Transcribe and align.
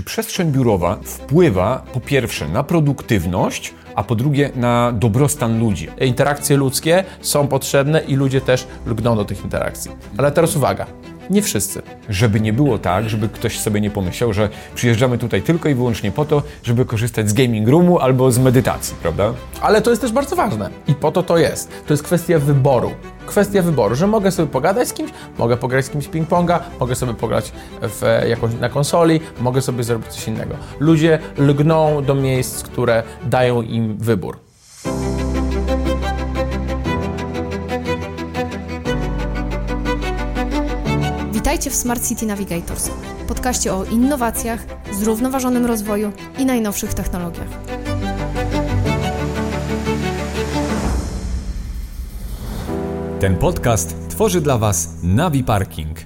czy 0.00 0.04
przestrzeń 0.04 0.52
biurowa 0.52 0.98
wpływa 1.04 1.82
po 1.92 2.00
pierwsze 2.00 2.48
na 2.48 2.62
produktywność, 2.62 3.74
a 3.94 4.04
po 4.04 4.14
drugie 4.14 4.50
na 4.56 4.92
dobrostan 4.92 5.58
ludzi. 5.58 5.88
Interakcje 6.00 6.56
ludzkie 6.56 7.04
są 7.20 7.48
potrzebne 7.48 8.00
i 8.00 8.16
ludzie 8.16 8.40
też 8.40 8.66
lgną 8.86 9.16
do 9.16 9.24
tych 9.24 9.44
interakcji. 9.44 9.90
Ale 10.18 10.32
teraz 10.32 10.56
uwaga, 10.56 10.86
nie 11.30 11.42
wszyscy. 11.42 11.82
Żeby 12.08 12.40
nie 12.40 12.52
było 12.52 12.78
tak, 12.78 13.08
żeby 13.08 13.28
ktoś 13.28 13.60
sobie 13.60 13.80
nie 13.80 13.90
pomyślał, 13.90 14.32
że 14.32 14.48
przyjeżdżamy 14.74 15.18
tutaj 15.18 15.42
tylko 15.42 15.68
i 15.68 15.74
wyłącznie 15.74 16.12
po 16.12 16.24
to, 16.24 16.42
żeby 16.62 16.84
korzystać 16.84 17.28
z 17.28 17.32
gaming 17.32 17.68
roomu 17.68 17.98
albo 17.98 18.32
z 18.32 18.38
medytacji, 18.38 18.94
prawda? 19.02 19.34
Ale 19.60 19.82
to 19.82 19.90
jest 19.90 20.02
też 20.02 20.12
bardzo 20.12 20.36
ważne 20.36 20.70
i 20.88 20.94
po 20.94 21.12
to 21.12 21.22
to 21.22 21.38
jest. 21.38 21.70
To 21.86 21.92
jest 21.92 22.02
kwestia 22.02 22.38
wyboru. 22.38 22.90
Kwestia 23.26 23.62
wyboru, 23.62 23.94
że 23.94 24.06
mogę 24.06 24.30
sobie 24.30 24.48
pogadać 24.48 24.88
z 24.88 24.92
kimś, 24.92 25.10
mogę 25.38 25.56
pograć 25.56 25.84
z 25.84 25.90
kimś 25.90 26.08
ping-ponga, 26.08 26.58
mogę 26.80 26.94
sobie 26.94 27.14
pograć 27.14 27.52
w, 27.82 28.02
jakąś, 28.28 28.54
na 28.54 28.68
konsoli, 28.68 29.20
mogę 29.40 29.62
sobie 29.62 29.84
zrobić 29.84 30.08
coś 30.08 30.28
innego. 30.28 30.54
Ludzie 30.80 31.18
lgną 31.38 32.04
do 32.04 32.14
miejsc, 32.14 32.62
które 32.62 33.02
dają 33.24 33.62
im 33.62 33.96
wybór. 33.98 34.49
Witajcie 41.50 41.70
w 41.70 41.74
Smart 41.74 42.08
City 42.08 42.26
Navigators, 42.26 42.90
podcaście 43.28 43.74
o 43.74 43.84
innowacjach, 43.84 44.64
zrównoważonym 44.92 45.66
rozwoju 45.66 46.12
i 46.38 46.46
najnowszych 46.46 46.94
technologiach. 46.94 47.48
Ten 53.20 53.36
podcast 53.36 53.96
tworzy 54.08 54.40
dla 54.40 54.58
Was 54.58 54.88
Navi 55.02 55.44
Parking. 55.44 55.98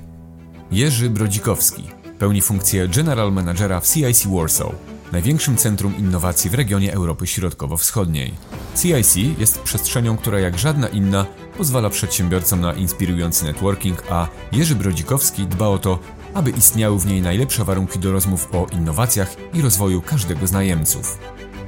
Jerzy 0.70 1.10
Brodzikowski 1.10 1.82
pełni 2.18 2.42
funkcję 2.42 2.88
General 2.88 3.32
Managera 3.32 3.80
w 3.80 3.88
CIC 3.88 4.26
Warsaw, 4.26 4.72
największym 5.12 5.56
centrum 5.56 5.96
innowacji 5.96 6.50
w 6.50 6.54
regionie 6.54 6.92
Europy 6.92 7.26
Środkowo-Wschodniej. 7.26 8.34
CIC 8.76 9.16
jest 9.38 9.62
przestrzenią, 9.62 10.16
która 10.16 10.40
jak 10.40 10.58
żadna 10.58 10.88
inna 10.88 11.26
pozwala 11.58 11.90
przedsiębiorcom 11.90 12.60
na 12.60 12.72
inspirujący 12.72 13.44
networking, 13.44 14.02
a 14.10 14.28
Jerzy 14.52 14.74
Brodzikowski 14.74 15.46
dba 15.46 15.68
o 15.68 15.78
to, 15.78 15.98
aby 16.34 16.50
istniały 16.50 16.98
w 16.98 17.06
niej 17.06 17.22
najlepsze 17.22 17.64
warunki 17.64 17.98
do 17.98 18.12
rozmów 18.12 18.48
o 18.54 18.66
innowacjach 18.72 19.36
i 19.54 19.62
rozwoju 19.62 20.02
każdego 20.02 20.46
z 20.46 20.52
najemców. 20.52 21.18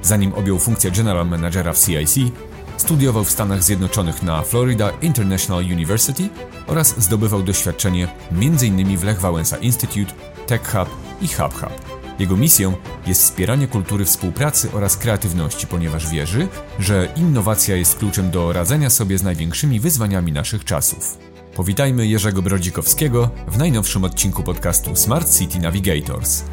Zanim 0.02 0.34
objął 0.34 0.58
funkcję 0.58 0.90
General 0.90 1.26
Managera 1.26 1.72
w 1.72 1.78
CIC, 1.78 2.32
studiował 2.76 3.24
w 3.24 3.30
Stanach 3.30 3.62
Zjednoczonych 3.62 4.22
na 4.22 4.42
Florida 4.42 4.90
International 5.02 5.64
University 5.64 6.28
oraz 6.66 7.00
zdobywał 7.00 7.42
doświadczenie 7.42 8.08
m.in. 8.32 8.96
w 8.98 9.04
Lech 9.04 9.20
Wałęsa 9.20 9.56
Institute, 9.56 10.12
Tech 10.46 10.72
Hub 10.72 10.88
i 11.20 11.28
Hub 11.28 11.54
Hub. 11.54 12.05
Jego 12.18 12.36
misją 12.36 12.72
jest 13.06 13.22
wspieranie 13.22 13.66
kultury 13.68 14.04
współpracy 14.04 14.68
oraz 14.72 14.96
kreatywności, 14.96 15.66
ponieważ 15.66 16.10
wierzy, 16.10 16.48
że 16.78 17.08
innowacja 17.16 17.76
jest 17.76 17.98
kluczem 17.98 18.30
do 18.30 18.52
radzenia 18.52 18.90
sobie 18.90 19.18
z 19.18 19.22
największymi 19.22 19.80
wyzwaniami 19.80 20.32
naszych 20.32 20.64
czasów. 20.64 21.18
Powitajmy 21.56 22.06
Jerzego 22.06 22.42
Brodzikowskiego 22.42 23.30
w 23.48 23.58
najnowszym 23.58 24.04
odcinku 24.04 24.42
podcastu 24.42 24.96
Smart 24.96 25.38
City 25.38 25.58
Navigators. 25.58 26.44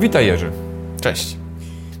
Witaj 0.00 0.26
Jerzy. 0.26 0.52
Cześć. 1.00 1.45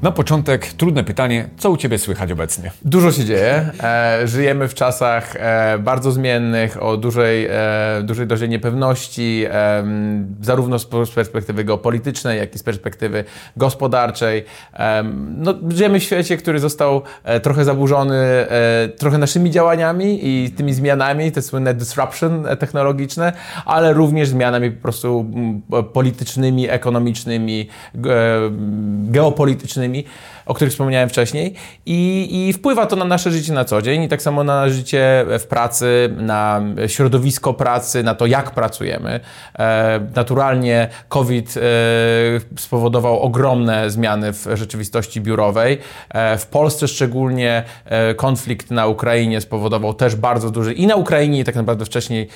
Na 0.02 0.10
początek 0.10 0.66
trudne 0.66 1.04
pytanie, 1.04 1.48
co 1.56 1.70
u 1.70 1.76
Ciebie 1.76 1.98
słychać 1.98 2.32
obecnie? 2.32 2.70
Dużo 2.84 3.12
się 3.12 3.24
dzieje. 3.24 3.70
E, 3.82 4.20
żyjemy 4.24 4.68
w 4.68 4.74
czasach 4.74 5.36
e, 5.36 5.78
bardzo 5.78 6.12
zmiennych, 6.12 6.82
o 6.82 6.96
dużej, 6.96 7.46
e, 7.46 8.02
dużej 8.02 8.26
dozie 8.26 8.48
niepewności, 8.48 9.44
e, 9.50 9.84
zarówno 10.40 10.78
z 10.78 10.86
perspektywy 11.14 11.64
geopolitycznej, 11.64 12.38
jak 12.38 12.54
i 12.54 12.58
z 12.58 12.62
perspektywy 12.62 13.24
gospodarczej. 13.56 14.44
E, 14.74 15.02
no, 15.36 15.54
żyjemy 15.68 16.00
w 16.00 16.02
świecie, 16.02 16.36
który 16.36 16.60
został 16.60 17.02
e, 17.24 17.40
trochę 17.40 17.64
zaburzony 17.64 18.16
trochę 18.98 19.18
naszymi 19.18 19.50
działaniami 19.50 20.18
i 20.22 20.50
tymi 20.50 20.74
zmianami, 20.74 21.32
te 21.32 21.42
słynne 21.42 21.74
disruption 21.74 22.46
technologiczne, 22.58 23.32
ale 23.64 23.92
również 23.92 24.28
zmianami 24.28 24.70
po 24.70 24.82
prostu 24.82 25.26
politycznymi, 25.92 26.68
ekonomicznymi, 26.70 27.68
geopolitycznymi 29.04 29.85
innymi 29.86 30.04
o 30.46 30.54
których 30.54 30.72
wspomniałem 30.72 31.08
wcześniej, 31.08 31.54
i, 31.86 32.28
i 32.48 32.52
wpływa 32.52 32.86
to 32.86 32.96
na 32.96 33.04
nasze 33.04 33.30
życie 33.30 33.52
na 33.52 33.64
co 33.64 33.82
dzień, 33.82 34.02
i 34.02 34.08
tak 34.08 34.22
samo 34.22 34.44
na 34.44 34.68
życie 34.68 35.24
w 35.38 35.46
pracy, 35.46 36.14
na 36.16 36.62
środowisko 36.86 37.54
pracy, 37.54 38.02
na 38.02 38.14
to, 38.14 38.26
jak 38.26 38.50
pracujemy. 38.50 39.20
E, 39.58 40.00
naturalnie 40.14 40.88
COVID 41.08 41.54
e, 41.56 41.60
spowodował 42.60 43.20
ogromne 43.20 43.90
zmiany 43.90 44.32
w 44.32 44.46
rzeczywistości 44.54 45.20
biurowej. 45.20 45.78
E, 46.08 46.38
w 46.38 46.46
Polsce 46.46 46.88
szczególnie 46.88 47.62
konflikt 48.16 48.70
na 48.70 48.86
Ukrainie 48.86 49.40
spowodował 49.40 49.94
też 49.94 50.16
bardzo 50.16 50.50
duży, 50.50 50.72
i 50.72 50.86
na 50.86 50.96
Ukrainie, 50.96 51.40
i 51.40 51.44
tak 51.44 51.54
naprawdę 51.54 51.84
wcześniej 51.84 52.28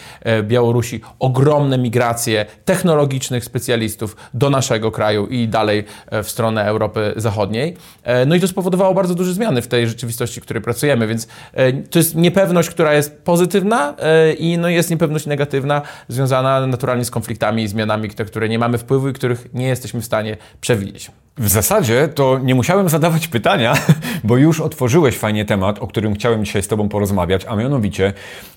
Białorusi, 0.43 1.01
ogromne 1.19 1.79
migracje 1.79 2.47
technologicznych 2.65 3.45
specjalistów 3.45 4.17
do 4.35 4.51
naszego 4.51 4.91
kraju 4.91 5.27
i 5.27 5.49
dalej 5.49 5.85
w 6.23 6.31
stronę 6.31 6.65
Europy 6.65 7.13
Zachodniej. 7.17 7.77
E, 8.05 8.27
no 8.27 8.35
i 8.35 8.41
to 8.41 8.49
spowodowało 8.49 8.95
bardzo 8.95 9.15
duże 9.15 9.35
zmiany 9.35 9.63
w 9.63 9.69
tej 9.69 9.89
rzeczywistości, 9.89 10.41
w 10.41 10.43
której 10.43 10.63
pracujemy, 10.63 11.07
więc 11.07 11.29
e, 11.53 11.73
to 11.73 11.99
jest 11.99 12.15
niepewność, 12.15 12.71
która 12.71 12.95
jest 12.95 13.23
pozytywna 13.23 13.95
e, 13.99 14.33
i 14.33 14.59
no 14.59 14.69
jest 14.69 14.91
niepewność 14.91 15.27
negatywna, 15.27 15.83
związana 16.09 16.67
naturalnie 16.67 17.05
z 17.05 17.11
konfliktami 17.11 17.63
i 17.63 17.69
zmianami, 17.69 18.09
które 18.09 18.49
nie 18.49 18.59
mamy 18.59 18.79
wpływu 18.79 19.09
i 19.09 19.13
których 19.13 19.55
nie 19.55 19.69
jesteśmy 19.69 20.01
w 20.01 20.05
stanie 20.05 20.37
przewidzieć. 20.61 21.11
W 21.39 21.49
zasadzie 21.49 22.09
to 22.09 22.39
nie 22.39 22.55
musiałem 22.55 22.89
zadawać 22.89 23.29
pytania, 23.29 23.75
bo 24.25 24.37
już 24.37 24.61
otworzyłeś 24.61 25.19
fajnie 25.19 25.45
temat, 25.45 25.79
o 25.79 25.87
którym 25.87 26.15
chciałem 26.15 26.45
dzisiaj 26.45 26.63
z 26.63 26.69
Tobą 26.69 26.89
porozmawiać, 26.89 27.45
a 27.49 27.57
mianowicie 27.57 28.13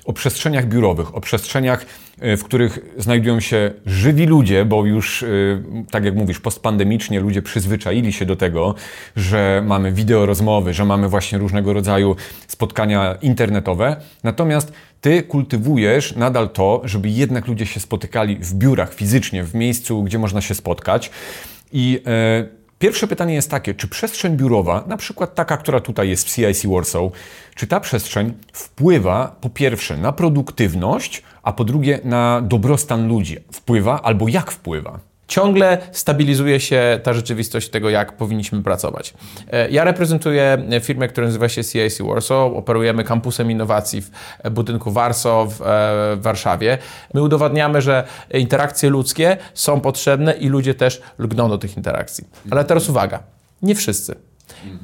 o 0.06 0.14
przestrzeniach 0.14 0.68
biurowych, 0.68 1.16
o 1.16 1.22
przestrzeniach, 1.22 1.86
w 2.18 2.44
których 2.44 2.80
znajdują 2.98 3.40
się 3.40 3.72
żywi 3.86 4.26
ludzie, 4.26 4.66
bo 4.66 4.86
już, 4.86 5.26
tak 5.92 6.06
jak 6.06 6.16
mówisz, 6.16 6.40
postpandemicznie 6.40 7.20
ludzie 7.20 7.42
przyzwyczaili 7.42 8.14
się 8.14 8.26
do 8.26 8.36
tego, 8.36 8.76
że 9.16 9.33
mamy 9.66 9.92
wideo 9.92 10.26
rozmowy, 10.26 10.74
że 10.74 10.86
mamy 10.86 11.10
właśnie 11.10 11.38
różnego 11.38 11.74
rodzaju 11.74 12.16
spotkania 12.48 13.16
internetowe. 13.22 13.96
Natomiast 14.24 14.74
ty 15.02 15.24
kultywujesz 15.24 16.16
nadal 16.16 16.50
to, 16.50 16.82
żeby 16.84 17.10
jednak 17.10 17.48
ludzie 17.48 17.66
się 17.66 17.80
spotykali 17.80 18.36
w 18.36 18.54
biurach 18.54 18.94
fizycznie, 18.94 19.44
w 19.44 19.56
miejscu, 19.56 20.04
gdzie 20.04 20.20
można 20.20 20.42
się 20.42 20.56
spotkać. 20.56 21.12
I 21.72 22.02
e, 22.08 22.64
Pierwsze 22.84 23.08
pytanie 23.08 23.34
jest 23.34 23.52
takie, 23.52 23.74
czy 23.74 23.88
przestrzeń 23.88 24.38
biurowa, 24.38 24.84
na 24.88 24.98
przykład 24.98 25.36
taka, 25.36 25.58
która 25.58 25.80
tutaj 25.80 26.10
jest 26.10 26.28
w 26.30 26.36
CIC 26.36 26.66
Warsaw, 26.66 27.04
czy 27.56 27.68
ta 27.68 27.80
przestrzeń 27.80 28.34
wpływa 28.54 29.36
po 29.42 29.50
pierwsze 29.50 29.98
na 29.98 30.12
produktywność, 30.12 31.24
a 31.44 31.54
po 31.54 31.64
drugie 31.64 32.00
na 32.04 32.42
dobrostan 32.42 33.08
ludzi? 33.08 33.38
Wpływa 33.52 34.02
albo 34.02 34.28
jak 34.28 34.52
wpływa? 34.52 35.00
Ciągle 35.34 35.78
stabilizuje 35.92 36.60
się 36.60 37.00
ta 37.04 37.14
rzeczywistość 37.14 37.70
tego, 37.70 37.90
jak 37.90 38.18
powinniśmy 38.18 38.64
pracować. 38.64 39.14
E, 39.52 39.70
ja 39.70 39.84
reprezentuję 39.84 40.58
firmę, 40.82 41.08
która 41.08 41.28
nazywa 41.28 41.50
się 41.50 41.64
CIC 41.64 42.02
Warsaw. 42.02 42.54
Operujemy 42.54 43.04
kampusem 43.04 43.52
innowacji 43.52 44.02
w 44.02 44.10
budynku 44.52 44.92
Warsaw 44.92 45.54
w 45.54 45.62
e, 45.62 46.16
Warszawie. 46.22 46.78
My 47.14 47.22
udowadniamy, 47.22 47.82
że 47.82 48.04
interakcje 48.34 48.90
ludzkie 48.90 49.38
są 49.54 49.82
potrzebne 49.82 50.34
i 50.34 50.50
ludzie 50.50 50.74
też 50.74 51.02
lgną 51.20 51.50
do 51.50 51.58
tych 51.58 51.78
interakcji. 51.78 52.24
Ale 52.52 52.66
teraz 52.66 52.90
uwaga, 52.90 53.24
nie 53.62 53.76
wszyscy. 53.76 54.16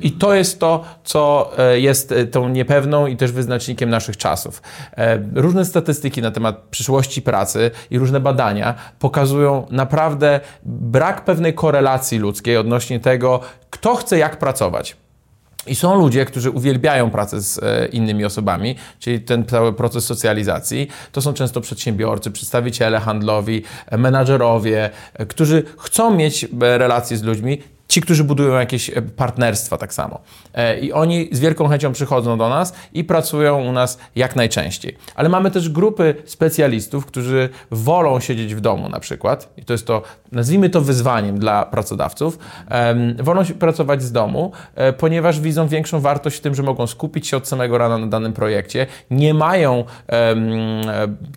I 0.02 0.12
to 0.12 0.34
jest 0.34 0.60
to, 0.60 0.86
co 1.04 1.52
e, 1.58 1.80
jest 1.80 2.12
e, 2.12 2.26
tą 2.26 2.50
niepewną 2.50 3.08
i 3.08 3.18
też 3.18 3.32
wyznacznikiem 3.32 3.90
naszych 3.90 4.18
czasów. 4.18 4.62
E, 4.98 5.20
różne 5.36 5.66
statystyki 5.66 6.22
na 6.22 6.32
temat 6.32 6.58
przyszłości 6.72 7.22
pracy 7.22 7.72
i 7.92 8.00
różne 8.00 8.20
badania 8.20 8.76
pokazują 9.00 9.68
naprawdę 9.72 10.40
brak 10.64 11.26
pewnej 11.26 11.54
korelacji 11.54 12.18
ludzkiej 12.18 12.58
odnośnie 12.58 13.00
tego, 13.00 13.40
kto 13.70 13.96
chce 13.96 14.18
jak 14.18 14.40
pracować. 14.40 14.98
I 15.68 15.76
są 15.76 16.00
ludzie, 16.00 16.26
którzy 16.26 16.52
uwielbiają 16.52 17.10
pracę 17.10 17.42
z 17.42 17.60
innymi 17.94 18.26
osobami, 18.26 18.76
czyli 19.00 19.22
ten 19.22 19.46
cały 19.46 19.74
proces 19.74 20.06
socjalizacji. 20.06 20.88
To 21.12 21.22
są 21.22 21.34
często 21.34 21.62
przedsiębiorcy, 21.62 22.32
przedstawiciele 22.32 23.00
handlowi, 23.00 23.64
menadżerowie, 23.98 24.90
którzy 25.30 25.64
chcą 25.78 26.16
mieć 26.16 26.48
relacje 26.60 27.18
z 27.18 27.24
ludźmi 27.24 27.62
ci, 27.90 28.02
którzy 28.02 28.24
budują 28.24 28.54
jakieś 28.54 28.90
e, 28.90 29.02
partnerstwa 29.02 29.78
tak 29.78 29.94
samo. 29.94 30.20
E, 30.54 30.80
I 30.80 30.94
oni 30.94 31.30
z 31.32 31.40
wielką 31.40 31.68
chęcią 31.68 31.92
przychodzą 31.92 32.38
do 32.38 32.50
nas 32.50 32.74
i 32.94 33.04
pracują 33.04 33.66
u 33.66 33.72
nas 33.72 34.00
jak 34.16 34.36
najczęściej. 34.36 34.98
Ale 35.16 35.30
mamy 35.30 35.52
też 35.52 35.70
grupy 35.70 36.16
specjalistów, 36.26 37.06
którzy 37.06 37.50
wolą 37.72 38.20
siedzieć 38.20 38.56
w 38.56 38.62
domu 38.62 38.90
na 38.90 39.00
przykład, 39.00 39.54
i 39.58 39.66
to 39.66 39.74
jest 39.74 39.88
to, 39.88 40.02
nazwijmy 40.32 40.70
to 40.70 40.82
wyzwaniem 40.82 41.40
dla 41.40 41.66
pracodawców, 41.66 42.40
wolą 43.20 43.46
pracować 43.60 44.04
z 44.04 44.12
domu, 44.12 44.52
e, 44.76 44.94
ponieważ 44.94 45.40
widzą 45.40 45.68
większą 45.68 46.00
wartość 46.00 46.38
w 46.38 46.42
tym, 46.42 46.56
że 46.56 46.64
mogą 46.64 46.88
skupić 46.88 47.28
się 47.28 47.38
od 47.38 47.48
samego 47.48 47.78
rana 47.78 47.98
na 47.98 48.08
danym 48.08 48.34
projekcie, 48.34 48.88
nie 49.12 49.34
mają 49.34 49.84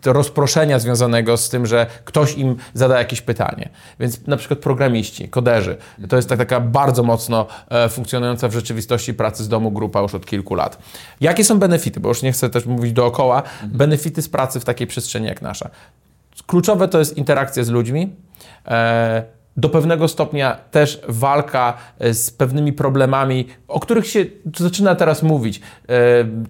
rozproszenia 0.04 0.78
związanego 0.78 1.36
z 1.36 1.48
tym, 1.48 1.66
że 1.66 1.86
ktoś 2.04 2.38
im 2.38 2.56
zada 2.74 2.98
jakieś 2.98 3.20
pytanie. 3.20 3.68
Więc 4.00 4.26
na 4.26 4.36
przykład 4.36 4.58
programiści, 4.60 5.28
koderzy, 5.28 5.76
to 6.08 6.16
jest 6.16 6.28
tak 6.28 6.41
taka 6.46 6.60
bardzo 6.60 7.02
mocno 7.02 7.46
e, 7.70 7.88
funkcjonująca 7.88 8.48
w 8.48 8.52
rzeczywistości 8.52 9.14
pracy 9.14 9.44
z 9.44 9.48
domu 9.48 9.70
grupa 9.70 10.00
już 10.00 10.14
od 10.14 10.26
kilku 10.26 10.54
lat. 10.54 10.78
Jakie 11.20 11.44
są 11.44 11.58
benefity? 11.58 12.00
Bo 12.00 12.08
już 12.08 12.22
nie 12.22 12.32
chcę 12.32 12.50
też 12.50 12.66
mówić 12.66 12.92
dookoła. 12.92 13.42
Mhm. 13.42 13.70
Benefity 13.72 14.22
z 14.22 14.28
pracy 14.28 14.60
w 14.60 14.64
takiej 14.64 14.86
przestrzeni 14.86 15.26
jak 15.26 15.42
nasza. 15.42 15.70
Kluczowe 16.46 16.88
to 16.88 16.98
jest 16.98 17.16
interakcja 17.16 17.64
z 17.64 17.68
ludźmi. 17.68 18.16
Do 19.56 19.68
pewnego 19.68 20.08
stopnia 20.08 20.56
też 20.70 21.00
walka 21.08 21.74
e, 21.98 22.14
z 22.14 22.30
pewnymi 22.30 22.72
problemami, 22.72 23.46
o 23.68 23.80
których 23.80 24.06
się 24.06 24.24
zaczyna 24.56 24.94
teraz 24.94 25.22
mówić, 25.22 25.60
e, 25.88 25.92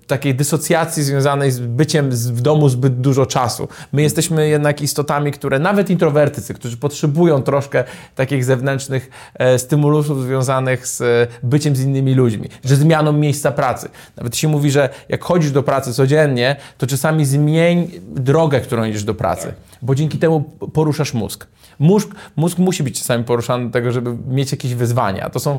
takiej 0.06 0.34
dysocjacji 0.34 1.02
związanej 1.02 1.50
z 1.50 1.60
byciem 1.60 2.10
w 2.10 2.40
domu 2.40 2.69
zbyt 2.69 3.00
dużo 3.00 3.26
czasu. 3.26 3.69
My 3.93 4.02
jesteśmy 4.02 4.49
jednak 4.49 4.82
istotami, 4.82 5.32
które 5.32 5.58
nawet 5.58 5.90
introwertycy, 5.90 6.54
którzy 6.54 6.76
potrzebują 6.76 7.43
troszkę 7.43 7.84
takich 8.14 8.44
zewnętrznych 8.44 9.10
e, 9.34 9.58
stymulusów 9.58 10.22
związanych 10.22 10.87
z 10.87 11.00
e, 11.00 11.26
byciem 11.43 11.76
z 11.76 11.81
innymi 11.81 12.14
ludźmi, 12.14 12.48
że 12.64 12.76
zmianą 12.76 13.12
miejsca 13.12 13.52
pracy. 13.52 13.88
Nawet 14.16 14.37
się 14.37 14.48
mówi, 14.48 14.70
że 14.70 14.88
jak 15.08 15.25
chodzisz 15.25 15.50
do 15.50 15.62
pracy 15.62 15.94
codziennie, 15.94 16.56
to 16.78 16.87
czasami 16.87 17.25
zmień 17.25 17.90
drogę, 18.06 18.60
którą 18.60 18.84
idziesz 18.84 19.05
do 19.05 19.14
pracy, 19.14 19.52
bo 19.82 19.94
dzięki 19.94 20.19
temu 20.19 20.40
poruszasz 20.73 21.14
mózg. 21.14 21.46
Mózg, 21.79 22.08
mózg 22.37 22.58
musi 22.58 22.82
być 22.82 22.99
czasami 22.99 23.25
poruszany 23.25 23.67
do 23.67 23.70
tego, 23.70 23.93
żeby 23.93 24.17
mieć 24.29 24.52
jakieś 24.52 24.75
wyzwania. 24.75 25.31
To 25.31 25.40
są 25.40 25.58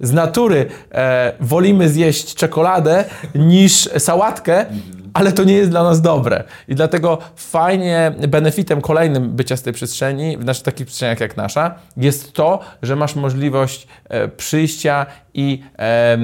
z 0.00 0.12
natury 0.12 0.66
e, 0.92 1.32
wolimy 1.40 1.88
zjeść 1.88 2.34
czekoladę 2.34 3.04
niż 3.34 3.88
sałatkę, 3.98 4.66
ale 5.14 5.32
to 5.32 5.44
nie 5.44 5.54
jest 5.54 5.70
dla 5.70 5.82
nas 5.82 6.00
dobre. 6.00 6.44
I 6.68 6.74
dlatego 6.74 7.18
fajnie, 7.36 8.12
benefitem 8.28 8.80
kolejnym 8.80 9.30
bycia 9.30 9.56
z 9.56 9.62
tej 9.62 9.72
przestrzeni, 9.72 10.38
w 10.38 10.44
naszych 10.44 10.64
takich 10.64 10.86
przestrzeniach 10.86 11.20
jak 11.20 11.36
nasza, 11.36 11.74
jest 11.96 12.32
to, 12.32 12.60
że 12.82 12.96
masz 12.96 13.16
możliwość 13.16 13.86
e, 14.08 14.28
przyjścia 14.28 15.06
i 15.34 15.62
e, 15.78 16.18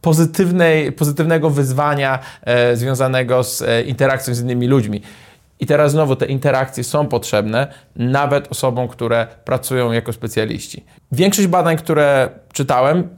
pozytywnej, 0.00 0.92
pozytywnego 0.92 1.50
wyzwania 1.50 2.18
e, 2.42 2.76
związanego 2.76 3.44
z 3.44 3.62
e, 3.62 3.82
interakcją 3.82 4.34
z 4.34 4.40
innymi 4.40 4.66
ludźmi. 4.66 5.02
I 5.60 5.66
teraz 5.66 5.92
znowu 5.92 6.16
te 6.16 6.26
interakcje 6.26 6.84
są 6.84 7.06
potrzebne 7.06 7.66
nawet 7.96 8.48
osobom, 8.52 8.88
które 8.88 9.26
pracują 9.44 9.92
jako 9.92 10.12
specjaliści. 10.12 10.84
Większość 11.12 11.48
badań, 11.48 11.76
które 11.76 12.28
czytałem, 12.52 13.08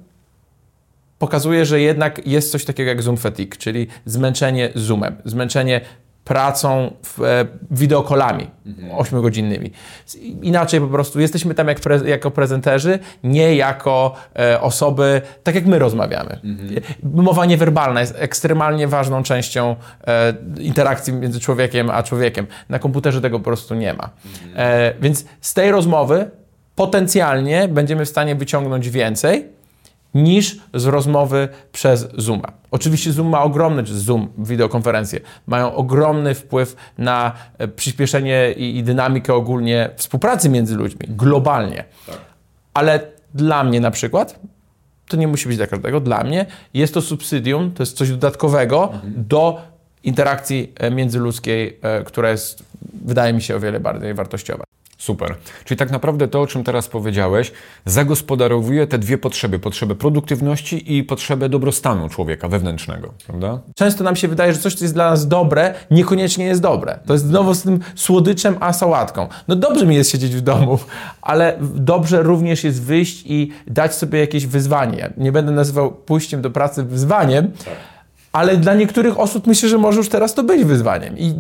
pokazuje, 1.18 1.66
że 1.66 1.80
jednak 1.80 2.26
jest 2.26 2.52
coś 2.52 2.64
takiego 2.64 2.88
jak 2.88 3.02
zoom 3.02 3.16
fatigue, 3.16 3.56
czyli 3.58 3.86
zmęczenie 4.04 4.70
zoomem, 4.74 5.16
zmęczenie 5.24 5.80
pracą 6.28 6.90
w, 7.02 7.22
e, 7.22 7.46
wideokolami 7.70 8.50
mhm. 8.66 9.22
godzinnymi. 9.22 9.70
Inaczej 10.42 10.80
po 10.80 10.86
prostu 10.86 11.20
jesteśmy 11.20 11.54
tam 11.54 11.68
jak 11.68 11.80
pre, 11.80 11.98
jako 12.08 12.30
prezenterzy, 12.30 12.98
nie 13.24 13.56
jako 13.56 14.14
e, 14.38 14.60
osoby, 14.60 15.22
tak 15.42 15.54
jak 15.54 15.66
my 15.66 15.78
rozmawiamy. 15.78 16.40
Mhm. 16.44 16.80
Mowa 17.02 17.46
niewerbalna 17.46 18.00
jest 18.00 18.14
ekstremalnie 18.18 18.88
ważną 18.88 19.22
częścią 19.22 19.76
e, 20.06 20.34
interakcji 20.58 21.12
między 21.12 21.40
człowiekiem 21.40 21.90
a 21.90 22.02
człowiekiem. 22.02 22.46
Na 22.68 22.78
komputerze 22.78 23.20
tego 23.20 23.38
po 23.38 23.44
prostu 23.44 23.74
nie 23.74 23.94
ma. 23.94 24.10
Mhm. 24.26 24.52
E, 24.56 24.94
więc 25.00 25.24
z 25.40 25.54
tej 25.54 25.70
rozmowy 25.70 26.30
potencjalnie 26.74 27.68
będziemy 27.68 28.04
w 28.04 28.08
stanie 28.08 28.34
wyciągnąć 28.34 28.90
więcej, 28.90 29.57
niż 30.22 30.56
z 30.74 30.86
rozmowy 30.86 31.48
przez 31.72 32.08
Zooma. 32.16 32.52
Oczywiście 32.70 33.12
Zoom 33.12 33.28
ma 33.28 33.42
ogromny, 33.42 33.84
czy 33.84 33.98
Zoom, 33.98 34.28
wideokonferencje, 34.38 35.20
mają 35.46 35.74
ogromny 35.74 36.34
wpływ 36.34 36.76
na 36.98 37.32
e, 37.58 37.68
przyspieszenie 37.68 38.52
i, 38.52 38.78
i 38.78 38.82
dynamikę 38.82 39.34
ogólnie 39.34 39.90
współpracy 39.96 40.48
między 40.48 40.76
ludźmi, 40.76 41.00
globalnie. 41.08 41.84
Tak. 42.06 42.18
Ale 42.74 43.00
dla 43.34 43.64
mnie 43.64 43.80
na 43.80 43.90
przykład, 43.90 44.40
to 45.08 45.16
nie 45.16 45.28
musi 45.28 45.48
być 45.48 45.56
dla 45.56 45.66
każdego, 45.66 46.00
dla 46.00 46.24
mnie 46.24 46.46
jest 46.74 46.94
to 46.94 47.02
subsydium, 47.02 47.72
to 47.72 47.82
jest 47.82 47.96
coś 47.96 48.10
dodatkowego 48.10 48.84
mhm. 48.84 49.14
do 49.16 49.60
interakcji 50.04 50.72
e, 50.76 50.90
międzyludzkiej, 50.90 51.78
e, 51.82 52.04
która 52.04 52.30
jest, 52.30 52.62
wydaje 53.04 53.32
mi 53.32 53.42
się, 53.42 53.56
o 53.56 53.60
wiele 53.60 53.80
bardziej 53.80 54.14
wartościowa. 54.14 54.64
Super. 54.98 55.34
Czyli 55.64 55.78
tak 55.78 55.90
naprawdę 55.90 56.28
to, 56.28 56.40
o 56.40 56.46
czym 56.46 56.64
teraz 56.64 56.88
powiedziałeś, 56.88 57.52
zagospodarowuje 57.84 58.86
te 58.86 58.98
dwie 58.98 59.18
potrzeby: 59.18 59.58
potrzebę 59.58 59.94
produktywności 59.94 60.96
i 60.96 61.04
potrzebę 61.04 61.48
dobrostanu 61.48 62.08
człowieka 62.08 62.48
wewnętrznego, 62.48 63.14
prawda? 63.26 63.60
Często 63.74 64.04
nam 64.04 64.16
się 64.16 64.28
wydaje, 64.28 64.52
że 64.52 64.58
coś, 64.58 64.74
co 64.74 64.84
jest 64.84 64.94
dla 64.94 65.10
nas 65.10 65.28
dobre, 65.28 65.74
niekoniecznie 65.90 66.44
jest 66.44 66.62
dobre. 66.62 66.98
To 67.06 67.12
jest 67.12 67.26
znowu 67.26 67.54
z 67.54 67.62
tym 67.62 67.80
słodyczem, 67.94 68.56
a 68.60 68.72
sałatką. 68.72 69.28
No 69.48 69.56
dobrze 69.56 69.86
mi 69.86 69.96
jest 69.96 70.10
siedzieć 70.10 70.36
w 70.36 70.40
domu, 70.40 70.78
ale 71.22 71.58
dobrze 71.74 72.22
również 72.22 72.64
jest 72.64 72.82
wyjść 72.82 73.22
i 73.26 73.52
dać 73.66 73.94
sobie 73.94 74.18
jakieś 74.18 74.46
wyzwanie. 74.46 75.12
Nie 75.16 75.32
będę 75.32 75.52
nazywał 75.52 75.92
pójściem 75.92 76.42
do 76.42 76.50
pracy 76.50 76.82
wyzwaniem. 76.82 77.52
Tak 77.64 77.97
ale 78.32 78.56
dla 78.56 78.74
niektórych 78.74 79.20
osób 79.20 79.46
myślę, 79.46 79.68
że 79.68 79.78
może 79.78 79.98
już 79.98 80.08
teraz 80.08 80.34
to 80.34 80.42
być 80.42 80.64
wyzwaniem. 80.64 81.18
I, 81.18 81.34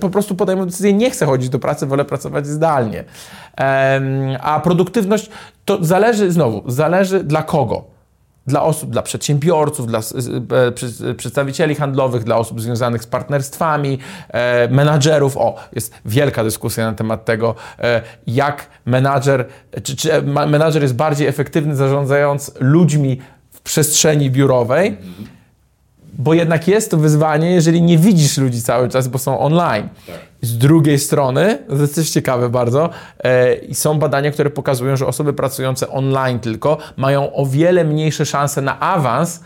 po 0.00 0.10
prostu 0.10 0.34
podejmą 0.34 0.66
decyzję, 0.66 0.92
nie 0.92 1.10
chcę 1.10 1.26
chodzić 1.26 1.48
do 1.48 1.58
pracy, 1.58 1.86
wolę 1.86 2.04
pracować 2.04 2.46
zdalnie. 2.46 3.04
a 4.40 4.60
produktywność 4.60 5.30
to 5.64 5.84
zależy, 5.84 6.32
znowu, 6.32 6.62
zależy 6.70 7.24
dla 7.24 7.42
kogo 7.42 7.84
dla 8.46 8.62
osób, 8.62 8.90
dla 8.90 9.02
przedsiębiorców, 9.02 9.86
dla 9.86 9.98
e, 9.98 11.14
przedstawicieli 11.14 11.74
handlowych, 11.74 12.24
dla 12.24 12.36
osób 12.36 12.60
związanych 12.60 13.02
z 13.02 13.06
partnerstwami, 13.06 13.98
e, 14.28 14.68
menadżerów. 14.68 15.36
O, 15.36 15.56
jest 15.72 15.94
wielka 16.04 16.44
dyskusja 16.44 16.90
na 16.90 16.96
temat 16.96 17.24
tego, 17.24 17.54
e, 17.78 18.02
jak 18.26 18.66
menadżer, 18.86 19.46
czy, 19.82 19.96
czy 19.96 20.22
menadżer 20.22 20.82
jest 20.82 20.94
bardziej 20.94 21.28
efektywny 21.28 21.76
zarządzając 21.76 22.52
ludźmi 22.60 23.20
w 23.50 23.60
przestrzeni 23.60 24.30
biurowej. 24.30 24.88
Mhm 24.88 25.39
bo 26.20 26.34
jednak 26.34 26.68
jest 26.68 26.90
to 26.90 26.96
wyzwanie, 26.96 27.50
jeżeli 27.50 27.82
nie 27.82 27.98
widzisz 27.98 28.38
ludzi 28.38 28.62
cały 28.62 28.88
czas, 28.88 29.08
bo 29.08 29.18
są 29.18 29.38
online. 29.38 29.88
Tak. 30.06 30.16
Z 30.42 30.58
drugiej 30.58 30.98
strony, 30.98 31.58
to 31.68 31.74
jest 31.74 31.94
też 31.94 32.10
ciekawe 32.10 32.48
bardzo, 32.48 32.90
e, 33.24 33.74
są 33.74 33.98
badania, 33.98 34.30
które 34.30 34.50
pokazują, 34.50 34.96
że 34.96 35.06
osoby 35.06 35.32
pracujące 35.32 35.88
online 35.88 36.40
tylko 36.40 36.78
mają 36.96 37.32
o 37.32 37.46
wiele 37.46 37.84
mniejsze 37.84 38.26
szanse 38.26 38.62
na 38.62 38.80
awans 38.80 39.40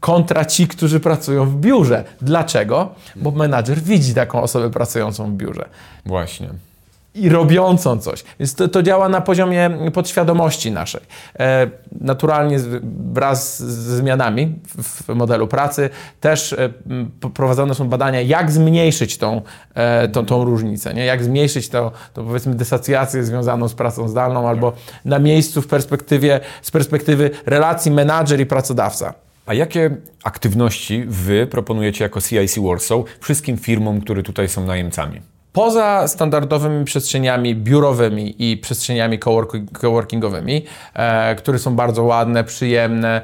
kontra 0.00 0.44
ci, 0.44 0.68
którzy 0.68 1.00
pracują 1.00 1.46
w 1.46 1.56
biurze. 1.56 2.04
Dlaczego? 2.22 2.94
Bo 3.16 3.30
menadżer 3.30 3.78
widzi 3.78 4.14
taką 4.14 4.42
osobę 4.42 4.70
pracującą 4.70 5.30
w 5.30 5.34
biurze. 5.34 5.68
Właśnie 6.06 6.48
i 7.20 7.28
robiącą 7.28 7.98
coś. 7.98 8.24
Więc 8.40 8.54
to, 8.54 8.68
to 8.68 8.82
działa 8.82 9.08
na 9.08 9.20
poziomie 9.20 9.70
podświadomości 9.92 10.70
naszej. 10.70 11.00
E, 11.38 11.70
naturalnie 12.00 12.58
wraz 13.12 13.62
ze 13.62 13.96
zmianami 13.96 14.58
w, 14.82 15.08
modelu 15.14 15.48
pracy 15.48 15.90
też 16.20 16.52
e, 16.52 16.70
prowadzone 17.34 17.74
są 17.74 17.88
badania, 17.88 18.20
jak 18.20 18.50
zmniejszyć 18.50 19.18
tą, 19.18 19.42
e, 19.74 20.08
tą, 20.08 20.26
tą 20.26 20.44
różnicę, 20.44 20.94
nie? 20.94 21.04
jak 21.04 21.24
zmniejszyć 21.24 21.68
to, 21.68 21.92
to 22.14 22.24
powiedzmy 22.24 22.54
dysocjację 22.54 23.24
związaną 23.24 23.68
z 23.68 23.74
pracą 23.74 24.08
zdalną 24.08 24.48
albo 24.48 24.72
na 25.04 25.18
miejscu 25.18 25.62
w 25.62 25.66
perspektywie, 25.66 26.40
z 26.62 26.70
perspektywy 26.70 27.30
relacji 27.46 27.90
menadżer 27.90 28.40
i 28.40 28.46
pracodawca. 28.46 29.14
A 29.46 29.54
jakie 29.54 29.96
aktywności 30.24 31.04
Wy 31.08 31.46
proponujecie 31.46 32.04
jako 32.04 32.20
CIC 32.20 32.58
Warsaw 32.58 33.00
wszystkim 33.20 33.56
firmom, 33.58 34.00
które 34.00 34.22
tutaj 34.22 34.48
są 34.48 34.66
najemcami? 34.66 35.20
Poza 35.52 36.08
standardowymi 36.08 36.84
przestrzeniami 36.84 37.54
biurowymi 37.54 38.52
i 38.52 38.56
przestrzeniami 38.56 39.18
coworkingowymi, 39.72 40.64
e, 40.94 41.34
które 41.34 41.58
są 41.58 41.76
bardzo 41.76 42.04
ładne, 42.04 42.44
przyjemne, 42.44 43.20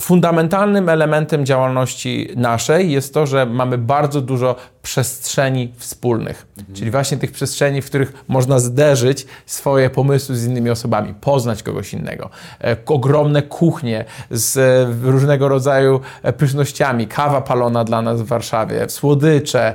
fundamentalnym 0.00 0.88
elementem 0.88 1.46
działalności 1.46 2.28
naszej 2.36 2.92
jest 2.92 3.14
to, 3.14 3.26
że 3.26 3.46
mamy 3.46 3.78
bardzo 3.78 4.20
dużo 4.20 4.56
przestrzeni 4.82 5.72
wspólnych, 5.76 6.46
czyli 6.74 6.90
właśnie 6.90 7.18
tych 7.18 7.32
przestrzeni, 7.32 7.82
w 7.82 7.86
których 7.86 8.24
można 8.28 8.58
zderzyć 8.58 9.26
swoje 9.46 9.90
pomysły 9.90 10.36
z 10.36 10.46
innymi 10.46 10.70
osobami, 10.70 11.14
poznać 11.20 11.62
kogoś 11.62 11.92
innego. 11.92 12.30
E, 12.64 12.76
ogromne 12.86 13.42
kuchnie 13.42 14.04
z 14.30 14.56
e, 14.56 15.10
różnego 15.10 15.48
rodzaju 15.48 16.00
e, 16.22 16.32
pysznościami, 16.32 17.06
kawa 17.06 17.40
palona 17.40 17.84
dla 17.84 18.02
nas 18.02 18.22
w 18.22 18.26
Warszawie, 18.26 18.88
słodycze 18.88 19.74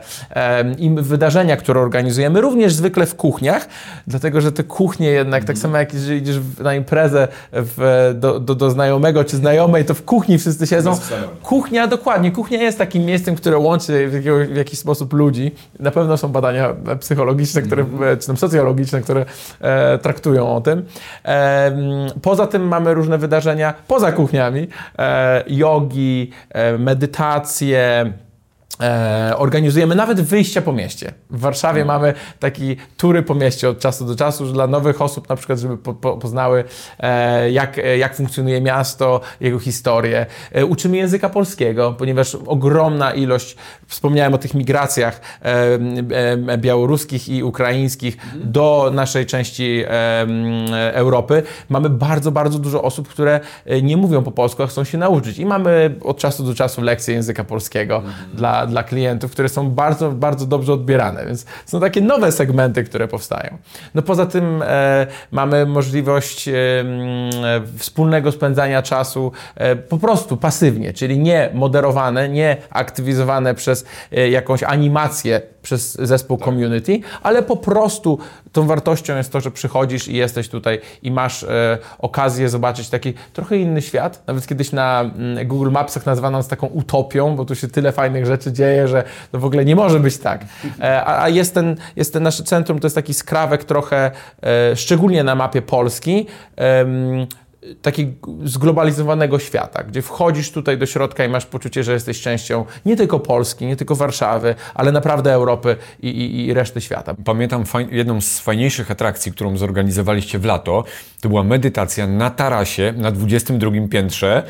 i 0.77 0.89
wydarzenia, 0.89 1.57
które 1.57 1.81
organizujemy, 1.81 2.41
również 2.41 2.73
zwykle 2.73 3.05
w 3.05 3.15
kuchniach, 3.15 3.67
dlatego 4.07 4.41
że 4.41 4.51
te 4.51 4.63
kuchnie 4.63 5.07
jednak, 5.07 5.43
tak 5.43 5.57
samo 5.57 5.77
jak 5.77 5.93
jeżeli 5.93 6.17
idziesz 6.19 6.39
na 6.59 6.75
imprezę 6.75 7.27
w, 7.51 8.11
do, 8.15 8.39
do, 8.39 8.55
do 8.55 8.71
znajomego 8.71 9.23
czy 9.23 9.37
znajomej, 9.37 9.85
to 9.85 9.93
w 9.93 10.03
kuchni 10.03 10.37
wszyscy 10.37 10.67
siedzą. 10.67 10.97
Kuchnia, 11.43 11.87
dokładnie, 11.87 12.31
kuchnia 12.31 12.61
jest 12.61 12.77
takim 12.77 13.05
miejscem, 13.05 13.35
które 13.35 13.57
łączy 13.57 14.07
w, 14.07 14.13
jakiego, 14.13 14.37
w 14.53 14.55
jakiś 14.55 14.79
sposób 14.79 14.96
ludzi. 15.11 15.51
Na 15.79 15.91
pewno 15.91 16.17
są 16.17 16.27
badania 16.27 16.75
psychologiczne, 16.99 17.61
które, 17.61 17.85
e, 18.01 18.17
czy 18.17 18.27
tam 18.27 18.37
socjologiczne, 18.37 19.01
które 19.01 19.25
e, 19.61 19.97
traktują 19.97 20.55
o 20.55 20.61
tym. 20.61 20.85
E, 21.25 21.77
poza 22.21 22.47
tym 22.47 22.67
mamy 22.67 22.93
różne 22.93 23.17
wydarzenia 23.17 23.73
poza 23.87 24.11
kuchniami, 24.11 24.67
e, 24.99 25.43
jogi, 25.47 26.31
e, 26.49 26.77
medytacje, 26.77 28.13
E, 28.81 29.33
organizujemy 29.37 29.95
nawet 29.95 30.21
wyjścia 30.21 30.61
po 30.61 30.73
mieście. 30.73 31.13
W 31.29 31.39
Warszawie 31.39 31.85
mamy 31.85 32.13
taki 32.39 32.77
tury 32.97 33.23
po 33.23 33.35
mieście 33.35 33.69
od 33.69 33.79
czasu 33.79 34.05
do 34.05 34.15
czasu, 34.15 34.45
że 34.45 34.53
dla 34.53 34.67
nowych 34.67 35.01
osób 35.01 35.29
na 35.29 35.35
przykład, 35.35 35.59
żeby 35.59 35.77
po, 35.77 35.93
po, 35.93 36.17
poznały 36.17 36.63
e, 36.99 37.51
jak, 37.51 37.77
e, 37.77 37.97
jak 37.97 38.15
funkcjonuje 38.15 38.61
miasto, 38.61 39.21
jego 39.39 39.59
historię. 39.59 40.25
E, 40.51 40.65
uczymy 40.65 40.97
języka 40.97 41.29
polskiego, 41.29 41.95
ponieważ 41.97 42.35
ogromna 42.35 43.13
ilość, 43.13 43.55
wspomniałem 43.87 44.33
o 44.33 44.37
tych 44.37 44.53
migracjach 44.53 45.21
e, 45.41 45.79
e, 46.51 46.57
białoruskich 46.57 47.29
i 47.29 47.43
ukraińskich 47.43 48.17
do 48.35 48.91
naszej 48.93 49.25
części 49.25 49.83
Europy. 50.93 51.43
Mamy 51.69 51.89
bardzo, 51.89 52.31
bardzo 52.31 52.59
dużo 52.59 52.81
osób, 52.81 53.07
które 53.07 53.39
nie 53.81 53.97
mówią 53.97 54.23
po 54.23 54.31
polsku, 54.31 54.63
a 54.63 54.67
chcą 54.67 54.83
się 54.83 54.97
nauczyć. 54.97 55.39
I 55.39 55.45
mamy 55.45 55.95
od 56.03 56.17
czasu 56.17 56.43
do 56.43 56.55
czasu 56.55 56.81
lekcje 56.81 57.13
języka 57.13 57.43
polskiego 57.43 58.03
dla, 58.33 58.66
dla 58.67 58.83
klientów, 58.83 59.31
które 59.31 59.49
są 59.49 59.69
bardzo, 59.69 60.11
bardzo 60.11 60.45
dobrze 60.45 60.73
odbierane. 60.73 61.25
Więc 61.25 61.45
są 61.65 61.79
takie 61.79 62.01
nowe 62.01 62.31
segmenty, 62.31 62.83
które 62.83 63.07
powstają. 63.07 63.57
No 63.95 64.01
poza 64.01 64.25
tym 64.25 64.63
e, 64.65 65.07
mamy 65.31 65.65
możliwość 65.65 66.47
e, 66.47 66.53
wspólnego 67.77 68.31
spędzania 68.31 68.81
czasu 68.81 69.31
e, 69.55 69.75
po 69.75 69.97
prostu 69.97 70.37
pasywnie, 70.37 70.93
czyli 70.93 71.19
nie 71.19 71.49
moderowane, 71.53 72.29
nie 72.29 72.57
aktywizowane 72.69 73.55
przez 73.55 73.85
e, 74.11 74.29
jakąś 74.29 74.63
animację 74.63 75.41
przez 75.67 75.93
zespół 75.93 76.37
community, 76.37 76.99
ale 77.23 77.43
po 77.43 77.57
prostu 77.57 78.19
tą 78.51 78.67
wartością 78.67 79.17
jest 79.17 79.31
to, 79.31 79.41
że 79.41 79.51
przychodzisz 79.51 80.07
i 80.07 80.15
jesteś 80.15 80.49
tutaj 80.49 80.79
i 81.03 81.11
masz 81.11 81.43
e, 81.43 81.77
okazję 81.99 82.49
zobaczyć 82.49 82.89
taki 82.89 83.13
trochę 83.33 83.57
inny 83.57 83.81
świat. 83.81 84.23
Nawet 84.27 84.47
kiedyś 84.47 84.71
na 84.71 85.01
mm, 85.01 85.47
Google 85.47 85.71
Mapsach 85.71 86.05
nazwano 86.05 86.37
nas 86.37 86.47
taką 86.47 86.67
utopią, 86.67 87.35
bo 87.35 87.45
tu 87.45 87.55
się 87.55 87.67
tyle 87.67 87.91
fajnych 87.91 88.25
rzeczy 88.25 88.51
dzieje, 88.51 88.87
że 88.87 89.03
to 89.31 89.39
w 89.39 89.45
ogóle 89.45 89.65
nie 89.65 89.75
może 89.75 89.99
być 89.99 90.17
tak. 90.17 90.45
E, 90.81 91.05
a 91.05 91.23
a 91.23 91.29
jest, 91.29 91.53
ten, 91.53 91.75
jest 91.95 92.13
ten 92.13 92.23
nasze 92.23 92.43
centrum, 92.43 92.79
to 92.79 92.85
jest 92.85 92.95
taki 92.95 93.13
skrawek 93.13 93.63
trochę, 93.63 94.11
e, 94.43 94.75
szczególnie 94.75 95.23
na 95.23 95.35
mapie 95.35 95.61
Polski, 95.61 96.27
takiego 97.81 98.11
zglobalizowanego 98.43 99.39
świata, 99.39 99.83
gdzie 99.83 100.01
wchodzisz 100.01 100.51
tutaj 100.51 100.77
do 100.77 100.85
środka 100.85 101.25
i 101.25 101.29
masz 101.29 101.45
poczucie, 101.45 101.83
że 101.83 101.93
jesteś 101.93 102.21
częścią 102.21 102.65
nie 102.85 102.95
tylko 102.95 103.19
Polski, 103.19 103.65
nie 103.65 103.75
tylko 103.75 103.95
Warszawy, 103.95 104.55
ale 104.73 104.91
naprawdę 104.91 105.33
Europy 105.33 105.75
i, 106.01 106.07
i, 106.07 106.45
i 106.45 106.53
reszty 106.53 106.81
świata. 106.81 107.15
Pamiętam 107.25 107.63
jedną 107.91 108.21
z 108.21 108.39
fajniejszych 108.39 108.91
atrakcji, 108.91 109.31
którą 109.31 109.57
zorganizowaliście 109.57 110.39
w 110.39 110.45
lato. 110.45 110.83
To 111.27 111.29
była 111.29 111.43
medytacja 111.43 112.07
na 112.07 112.29
tarasie 112.29 112.93
na 112.97 113.11
22 113.11 113.71
piętrze. 113.89 114.43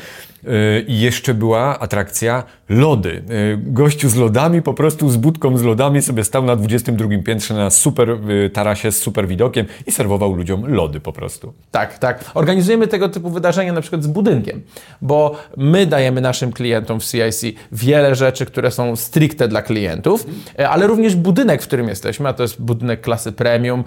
Yy, 0.44 0.84
I 0.88 1.00
jeszcze 1.00 1.34
była 1.34 1.78
atrakcja 1.78 2.42
lody. 2.68 3.22
Yy, 3.28 3.58
Gościu 3.72 4.08
z 4.08 4.16
lodami, 4.16 4.62
po 4.62 4.74
prostu 4.74 5.10
z 5.10 5.16
budką 5.16 5.58
z 5.58 5.62
lodami 5.62 6.02
sobie 6.02 6.24
stał 6.24 6.42
na 6.42 6.56
22 6.56 7.08
piętrze 7.24 7.54
na 7.54 7.70
super 7.70 8.08
yy, 8.08 8.50
tarasie 8.50 8.92
z 8.92 8.98
super 8.98 9.28
widokiem 9.28 9.66
i 9.86 9.92
serwował 9.92 10.34
ludziom 10.34 10.74
lody 10.74 11.00
po 11.00 11.12
prostu. 11.12 11.52
Tak, 11.70 11.98
tak. 11.98 12.24
Organizujemy 12.34 12.86
tego 12.86 13.08
typu 13.08 13.30
wydarzenia 13.30 13.72
na 13.72 13.80
przykład 13.80 14.02
z 14.02 14.06
budynkiem, 14.06 14.62
bo 15.02 15.36
my 15.56 15.86
dajemy 15.86 16.20
naszym 16.20 16.52
klientom 16.52 17.00
w 17.00 17.04
CIC 17.04 17.44
wiele 17.72 18.14
rzeczy, 18.14 18.46
które 18.46 18.70
są 18.70 18.96
stricte 18.96 19.48
dla 19.48 19.62
klientów, 19.62 20.26
ale 20.68 20.86
również 20.86 21.16
budynek, 21.16 21.62
w 21.62 21.66
którym 21.66 21.88
jesteśmy, 21.88 22.28
a 22.28 22.32
to 22.32 22.42
jest 22.42 22.62
budynek 22.62 23.00
klasy 23.00 23.32
premium, 23.32 23.84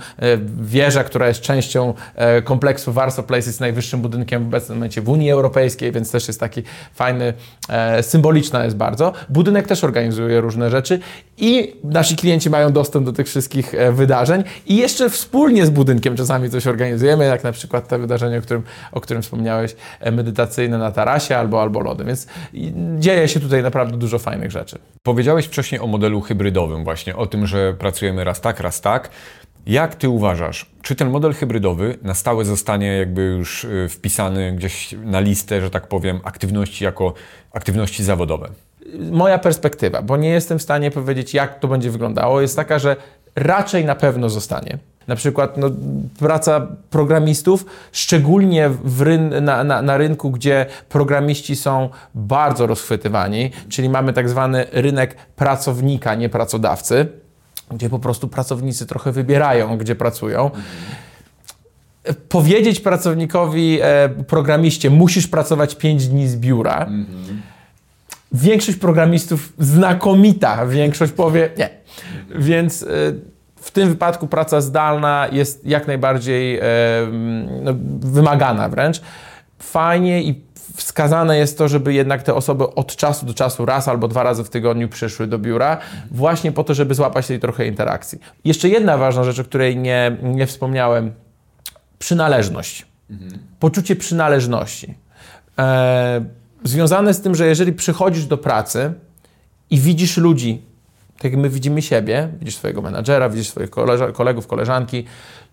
wieża, 0.62 1.03
która 1.03 1.27
jest 1.27 1.41
częścią 1.41 1.93
e, 2.15 2.41
kompleksu 2.82 2.94
Warsaw 2.94 3.26
Place, 3.26 3.50
jest 3.50 3.60
najwyższym 3.60 4.02
budynkiem 4.02 4.44
w 4.44 4.48
obecnym 4.48 4.78
momencie 4.78 5.02
w 5.02 5.10
Unii 5.10 5.32
Europejskiej, 5.32 5.92
więc 5.92 6.12
też 6.12 6.28
jest 6.28 6.40
taki 6.40 6.64
fajny, 6.94 7.34
e, 7.70 8.04
symboliczna 8.04 8.64
jest 8.64 8.78
bardzo. 8.78 9.14
Budynek 9.30 9.68
też 9.68 9.84
organizuje 9.84 10.42
różne 10.42 10.70
rzeczy 10.70 11.00
i 11.38 11.76
nasi 11.84 12.16
klienci 12.16 12.50
mają 12.50 12.72
dostęp 12.72 13.06
do 13.06 13.14
tych 13.14 13.28
wszystkich 13.28 13.74
e, 13.76 13.92
wydarzeń 13.92 14.44
i 14.66 14.78
jeszcze 14.78 15.10
wspólnie 15.10 15.66
z 15.66 15.70
budynkiem 15.70 16.16
czasami 16.16 16.50
coś 16.50 16.68
organizujemy, 16.68 17.26
jak 17.26 17.44
na 17.44 17.52
przykład 17.52 17.88
te 17.88 17.98
wydarzenie, 18.00 18.38
o 18.38 18.42
którym, 18.42 18.64
o 18.92 19.02
którym 19.02 19.22
wspomniałeś, 19.22 19.76
e, 20.00 20.12
medytacyjne 20.12 20.78
na 20.78 20.92
tarasie 20.92 21.38
albo, 21.38 21.62
albo 21.62 21.80
lody, 21.80 22.04
więc 22.04 22.28
dzieje 23.00 23.28
się 23.28 23.40
tutaj 23.40 23.64
naprawdę 23.64 23.98
dużo 23.98 24.20
fajnych 24.20 24.52
rzeczy. 24.52 24.78
Powiedziałeś 25.04 25.46
wcześniej 25.46 25.82
o 25.82 25.88
modelu 25.88 26.22
hybrydowym, 26.22 26.84
właśnie 26.84 27.16
o 27.16 27.26
tym, 27.26 27.48
że 27.48 27.74
pracujemy 27.74 28.24
raz 28.24 28.42
tak, 28.42 28.60
raz 28.60 28.82
tak. 28.82 29.10
Jak 29.65 29.96
ty 29.96 30.10
uważasz, 30.10 30.72
czy 30.82 30.96
ten 30.96 31.10
model 31.10 31.34
hybrydowy 31.34 31.98
na 32.01 32.13
stałe 32.13 32.46
zostanie 32.46 32.88
jakby 32.98 33.22
już 33.22 33.63
y, 33.63 33.88
wpisany 33.89 34.53
gdzieś 34.56 34.96
na 35.03 35.20
listę, 35.20 35.62
że 35.62 35.70
tak 35.70 35.88
powiem, 35.88 36.20
aktywności 36.24 36.84
jako 36.84 37.13
aktywności 37.53 38.03
zawodowe? 38.03 38.50
moja 39.12 39.38
perspektywa, 39.38 40.01
bo 40.01 40.18
nie 40.18 40.30
jestem 40.30 40.60
w 40.60 40.62
stanie 40.62 40.91
powiedzieć, 40.91 41.34
jak 41.34 41.60
to 41.60 41.68
będzie 41.68 41.91
wyglądało, 41.91 42.41
jest 42.41 42.56
taka, 42.56 42.80
że 42.80 42.96
raczej 43.36 43.86
na 43.86 43.96
pewno 43.96 44.30
zostanie. 44.30 44.77
Na 45.08 45.15
przykład 45.15 45.58
no, 45.58 45.70
praca 46.20 46.68
programistów, 46.89 47.65
szczególnie 47.91 48.70
ryn 49.00 49.34
na, 49.46 49.63
na, 49.63 49.82
na 49.82 49.98
rynku, 49.98 50.32
gdzie 50.32 50.65
programiści 50.89 51.56
są 51.56 51.89
bardzo 52.15 52.68
rozchwytywani, 52.68 53.51
czyli 53.70 53.89
mamy 53.89 54.13
tak 54.13 54.30
zwany 54.30 54.65
rynek 54.72 55.15
pracownika, 55.36 56.15
nie 56.15 56.30
pracodawcy, 56.30 57.08
gdzie 57.72 57.90
po 57.90 58.00
prostu 58.00 58.28
pracownicy 58.28 58.86
trochę 58.86 59.12
wybierają, 59.12 59.78
gdzie 59.78 59.96
pracują 59.96 60.51
powiedzieć 62.30 62.80
pracownikowi, 62.80 63.80
e, 63.82 64.10
programiście, 64.10 64.90
musisz 64.90 65.28
pracować 65.28 65.75
5 65.75 66.08
dni 66.08 66.28
z 66.28 66.36
biura. 66.36 66.90
Większość 68.32 68.78
programistów, 68.78 69.54
znakomita 69.60 70.66
większość 70.66 71.12
powie 71.13 71.50
nie. 71.58 71.70
Więc 72.36 72.84
e, 72.84 72.88
w 73.56 73.72
tym 73.72 73.90
wypadku 73.90 74.28
praca 74.28 74.62
zdalna 74.62 75.28
jest 75.32 75.66
jak 75.66 75.88
najbardziej 75.88 76.60
e, 76.60 76.63
no, 77.62 77.74
wymagana 78.00 78.70
wręcz. 78.70 79.01
Fajnie 79.60 80.24
i 80.24 80.42
wskazane 80.75 81.38
jest 81.38 81.58
to, 81.58 81.68
żeby 81.68 81.94
jednak 81.94 82.24
te 82.24 82.34
osoby 82.34 82.75
od 82.75 82.96
czasu 82.96 83.25
do 83.25 83.34
czasu, 83.34 83.66
raz 83.66 83.88
albo 83.88 84.08
dwa 84.08 84.24
razy 84.24 84.44
w 84.44 84.50
tygodniu 84.50 84.90
przyszły 84.90 85.28
do 85.28 85.40
biura, 85.40 85.78
właśnie 86.12 86.51
po 86.51 86.63
to, 86.63 86.74
żeby 86.74 86.96
złapać 86.96 87.28
tej 87.28 87.40
trochę 87.40 87.68
interakcji. 87.68 88.20
Jeszcze 88.46 88.70
jedna 88.70 88.98
ważna 88.98 89.24
rzecz, 89.24 89.40
o 89.40 89.44
której 89.44 89.78
nie, 89.78 90.18
nie 90.24 90.48
wspomniałem, 90.48 91.13
przynależność. 92.00 92.86
Poczucie 93.60 93.96
przynależności. 93.96 94.94
E, 95.60 96.25
związane 96.63 97.13
z 97.13 97.22
tym, 97.22 97.36
że 97.36 97.48
jeżeli 97.48 97.74
przychodzisz 97.74 98.25
do 98.25 98.38
pracy 98.38 98.94
i 99.70 99.80
widzisz 99.80 100.18
ludzi, 100.18 100.62
tak 101.16 101.24
jak 101.24 101.42
my 101.42 101.50
widzimy 101.50 101.82
siebie, 101.82 102.30
widzisz 102.40 102.56
swojego 102.56 102.82
menadżera, 102.82 103.30
widzisz 103.30 103.50
swoich 103.50 103.70
kolegów, 104.13 104.48
koleżanki, 104.48 105.06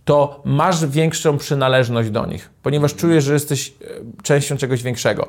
to 0.09 0.41
masz 0.45 0.87
większą 0.87 1.39
przynależność 1.39 2.11
do 2.11 2.27
nich, 2.27 2.51
ponieważ 2.63 2.95
czujesz, 2.95 3.25
że 3.25 3.33
jesteś 3.33 3.69
e, 3.69 3.73
częścią 4.23 4.57
czegoś 4.57 4.83
większego. 4.83 5.29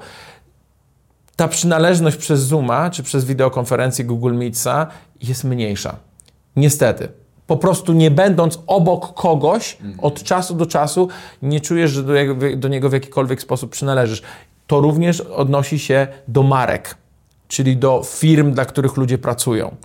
Ta 1.36 1.48
przynależność 1.48 2.17
przez 2.17 2.39
Zooma 2.39 2.89
czy 2.89 3.03
przez 3.03 3.25
wideokonferencję 3.25 4.05
Google 4.05 4.33
Meetsa 4.33 4.88
jest 5.21 5.43
mniejsza. 5.43 5.95
Niestety. 6.55 7.07
Po 7.48 7.57
prostu 7.57 7.93
nie 7.93 8.12
będąc 8.12 8.59
obok 8.67 9.13
kogoś 9.13 9.77
od 10.01 10.24
czasu 10.24 10.55
do 10.55 10.65
czasu, 10.65 11.07
nie 11.41 11.62
czujesz, 11.62 11.91
że 11.91 12.03
do, 12.03 12.13
do 12.57 12.67
niego 12.67 12.89
w 12.89 12.93
jakikolwiek 12.93 13.41
sposób 13.41 13.71
przynależysz. 13.71 14.21
To 14.67 14.81
również 14.81 15.21
odnosi 15.21 15.79
się 15.79 16.07
do 16.27 16.43
marek, 16.43 16.98
czyli 17.48 17.77
do 17.77 18.01
firm, 18.05 18.51
dla 18.51 18.65
których 18.65 18.98
ludzie 18.98 19.17
pracują. 19.17 19.75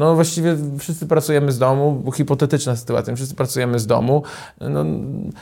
No 0.00 0.14
właściwie 0.14 0.56
wszyscy 0.78 1.06
pracujemy 1.06 1.52
z 1.52 1.58
domu, 1.58 1.92
bo 2.04 2.12
hipotetyczna 2.12 2.76
sytuacja, 2.76 3.16
wszyscy 3.16 3.34
pracujemy 3.34 3.78
z 3.78 3.86
domu. 3.86 4.22
No, 4.60 4.84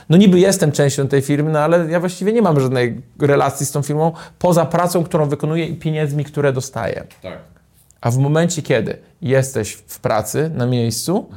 no 0.09 0.17
niby 0.17 0.39
jestem 0.39 0.71
częścią 0.71 1.07
tej 1.07 1.21
firmy, 1.21 1.51
no 1.51 1.59
ale 1.59 1.91
ja 1.91 1.99
właściwie 1.99 2.33
nie 2.33 2.41
mam 2.41 2.59
żadnej 2.59 3.01
relacji 3.19 3.65
z 3.65 3.71
tą 3.71 3.81
firmą 3.81 4.11
poza 4.39 4.65
pracą, 4.65 5.03
którą 5.03 5.25
wykonuję 5.25 5.65
i 5.65 5.75
pieniędzmi, 5.75 6.25
które 6.25 6.53
dostaję. 6.53 7.03
Tak. 7.21 7.39
A 8.01 8.11
w 8.11 8.17
momencie, 8.17 8.61
kiedy 8.61 8.97
jesteś 9.21 9.73
w 9.73 9.99
pracy, 9.99 10.51
na 10.55 10.65
miejscu, 10.65 11.29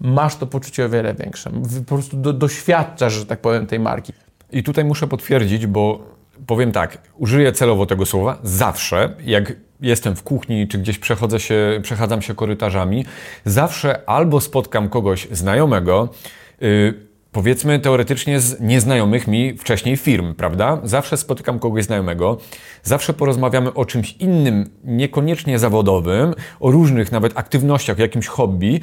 masz 0.00 0.36
to 0.36 0.46
poczucie 0.46 0.84
o 0.84 0.88
wiele 0.88 1.14
większe. 1.14 1.50
Po 1.78 1.94
prostu 1.94 2.16
do, 2.16 2.32
doświadczasz, 2.32 3.12
że 3.12 3.26
tak 3.26 3.40
powiem, 3.40 3.66
tej 3.66 3.80
marki. 3.80 4.12
I 4.52 4.62
tutaj 4.62 4.84
muszę 4.84 5.06
potwierdzić, 5.06 5.66
bo 5.66 6.17
powiem 6.46 6.72
tak, 6.72 6.98
użyję 7.16 7.52
celowo 7.52 7.86
tego 7.86 8.06
słowa, 8.06 8.38
zawsze, 8.42 9.14
jak 9.24 9.52
jestem 9.80 10.16
w 10.16 10.22
kuchni, 10.22 10.68
czy 10.68 10.78
gdzieś 10.78 10.98
przechodzę 10.98 11.40
się, 11.40 11.80
przechadzam 11.82 12.22
się 12.22 12.34
korytarzami, 12.34 13.04
zawsze 13.44 14.08
albo 14.08 14.40
spotkam 14.40 14.88
kogoś 14.88 15.28
znajomego, 15.30 16.08
yy, 16.60 17.08
powiedzmy 17.32 17.80
teoretycznie 17.80 18.40
z 18.40 18.60
nieznajomych 18.60 19.26
mi 19.26 19.56
wcześniej 19.56 19.96
firm, 19.96 20.34
prawda? 20.34 20.80
Zawsze 20.84 21.16
spotykam 21.16 21.58
kogoś 21.58 21.84
znajomego, 21.84 22.38
zawsze 22.82 23.14
porozmawiamy 23.14 23.74
o 23.74 23.84
czymś 23.84 24.12
innym, 24.12 24.70
niekoniecznie 24.84 25.58
zawodowym, 25.58 26.34
o 26.60 26.70
różnych 26.70 27.12
nawet 27.12 27.38
aktywnościach, 27.38 27.98
jakimś 27.98 28.26
hobby. 28.26 28.80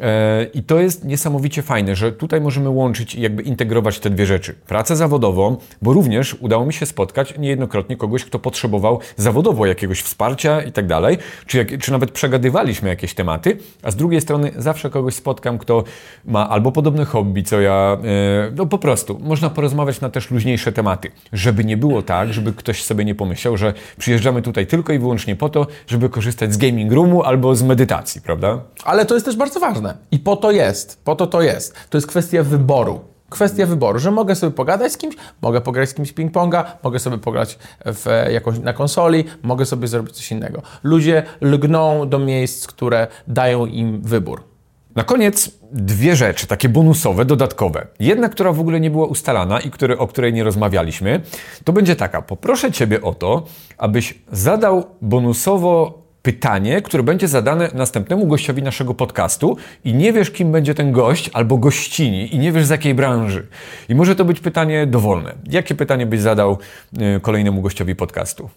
E, 0.00 0.44
I 0.54 0.62
to 0.62 0.80
jest 0.80 1.04
niesamowicie 1.04 1.62
fajne, 1.62 1.96
że 1.96 2.12
tutaj 2.12 2.40
możemy 2.40 2.68
łączyć 2.68 3.14
i 3.14 3.20
jakby 3.20 3.42
integrować 3.42 3.98
te 3.98 4.10
dwie 4.10 4.26
rzeczy. 4.26 4.54
Pracę 4.66 4.96
zawodową, 4.96 5.56
bo 5.82 5.92
również 5.92 6.36
udało 6.40 6.66
mi 6.66 6.72
się 6.72 6.86
spotkać 6.86 7.38
niejednokrotnie 7.38 7.96
kogoś, 7.96 8.24
kto 8.24 8.38
potrzebował 8.38 9.00
zawodowo 9.16 9.66
jakiegoś 9.66 10.02
wsparcia 10.02 10.62
i 10.62 10.72
tak 10.72 10.86
dalej, 10.86 11.18
czy, 11.46 11.92
nawet 11.92 12.10
przegadywaliśmy 12.10 12.88
jakieś 12.88 13.14
tematy, 13.14 13.58
a 13.82 13.90
z 13.90 13.96
drugiej 13.96 14.20
strony 14.20 14.52
zawsze 14.56 14.90
kogoś 14.90 15.14
spotkam, 15.14 15.58
kto 15.58 15.84
ma 16.24 16.48
albo 16.48 16.72
podobne 16.72 17.04
hobby, 17.04 17.42
co 17.42 17.60
ja, 17.60 17.98
e, 18.04 18.52
no 18.56 18.66
po 18.66 18.78
prostu, 18.78 19.18
można 19.22 19.50
porozmawiać 19.50 20.00
na 20.00 20.10
też 20.10 20.30
luźniejsze 20.30 20.72
tematy, 20.72 21.10
żeby 21.32 21.64
nie 21.64 21.76
było 21.76 22.02
tak, 22.02 22.32
żeby 22.32 22.52
ktoś 22.52 22.84
sobie 22.84 23.04
nie 23.04 23.14
pomyślał, 23.14 23.56
że 23.56 23.74
przyjeżdżamy 23.98 24.42
tutaj 24.42 24.66
tylko 24.66 24.92
i 24.92 24.98
wyłącznie 24.98 25.36
po 25.36 25.48
to, 25.48 25.66
żeby 25.86 26.08
korzystać 26.08 26.54
z 26.54 26.56
gaming 26.56 26.92
roomu 26.92 27.22
albo 27.22 27.56
z 27.56 27.62
medytacji, 27.62 28.20
prawda? 28.20 28.60
Ale 28.84 29.06
to 29.06 29.14
jest 29.14 29.26
też 29.26 29.36
bardzo 29.36 29.60
ważne 29.60 29.81
ważne. 29.82 30.00
I 30.10 30.18
po 30.18 30.36
to 30.36 30.50
jest, 30.50 31.04
po 31.04 31.16
to 31.16 31.26
to 31.26 31.42
jest. 31.42 31.74
To 31.90 31.98
jest 31.98 32.06
kwestia 32.06 32.42
wyboru. 32.42 33.00
Kwestia 33.30 33.66
wyboru, 33.66 33.98
że 33.98 34.10
mogę 34.10 34.34
sobie 34.34 34.52
pogadać 34.52 34.92
z 34.92 34.96
kimś, 34.96 35.16
mogę 35.42 35.60
pograć 35.60 35.88
z 35.88 35.94
kimś 35.94 36.12
ping-ponga, 36.12 36.64
mogę 36.82 36.98
sobie 36.98 37.18
pograć 37.18 37.58
w, 37.84 38.26
jakąś, 38.32 38.58
na 38.58 38.72
konsoli, 38.72 39.24
mogę 39.42 39.66
sobie 39.66 39.88
zrobić 39.88 40.16
coś 40.16 40.32
innego. 40.32 40.62
Ludzie 40.82 41.22
lgną 41.40 42.08
do 42.08 42.18
miejsc, 42.18 42.66
które 42.66 43.06
dają 43.28 43.66
im 43.66 44.02
wybór. 44.02 44.42
Na 44.94 45.04
koniec 45.04 45.50
dwie 45.72 46.16
rzeczy, 46.16 46.46
takie 46.46 46.68
bonusowe, 46.68 47.24
dodatkowe. 47.24 47.86
Jedna, 48.00 48.28
która 48.28 48.52
w 48.52 48.60
ogóle 48.60 48.80
nie 48.80 48.90
była 48.90 49.06
ustalana 49.06 49.60
i 49.60 49.70
który, 49.70 49.98
o 49.98 50.06
której 50.06 50.32
nie 50.32 50.44
rozmawialiśmy, 50.44 51.20
to 51.64 51.72
będzie 51.72 51.96
taka. 51.96 52.22
Poproszę 52.22 52.72
Ciebie 52.72 53.02
o 53.02 53.14
to, 53.14 53.42
abyś 53.78 54.14
zadał 54.32 54.84
bonusowo 55.00 56.01
pytanie, 56.22 56.82
które 56.82 57.02
będzie 57.02 57.28
zadane 57.28 57.70
następnemu 57.74 58.26
gościowi 58.26 58.62
naszego 58.62 58.94
podcastu 58.94 59.56
i 59.84 59.94
nie 59.94 60.12
wiesz, 60.12 60.30
kim 60.30 60.52
będzie 60.52 60.74
ten 60.74 60.92
gość 60.92 61.30
albo 61.32 61.58
gościni 61.58 62.34
i 62.34 62.38
nie 62.38 62.52
wiesz, 62.52 62.66
z 62.66 62.70
jakiej 62.70 62.94
branży. 62.94 63.46
I 63.88 63.94
może 63.94 64.16
to 64.16 64.24
być 64.24 64.40
pytanie 64.40 64.86
dowolne. 64.86 65.34
Jakie 65.50 65.74
pytanie 65.74 66.06
byś 66.06 66.20
zadał 66.20 66.58
y, 67.16 67.20
kolejnemu 67.20 67.62
gościowi 67.62 67.94
podcastu? 67.94 68.50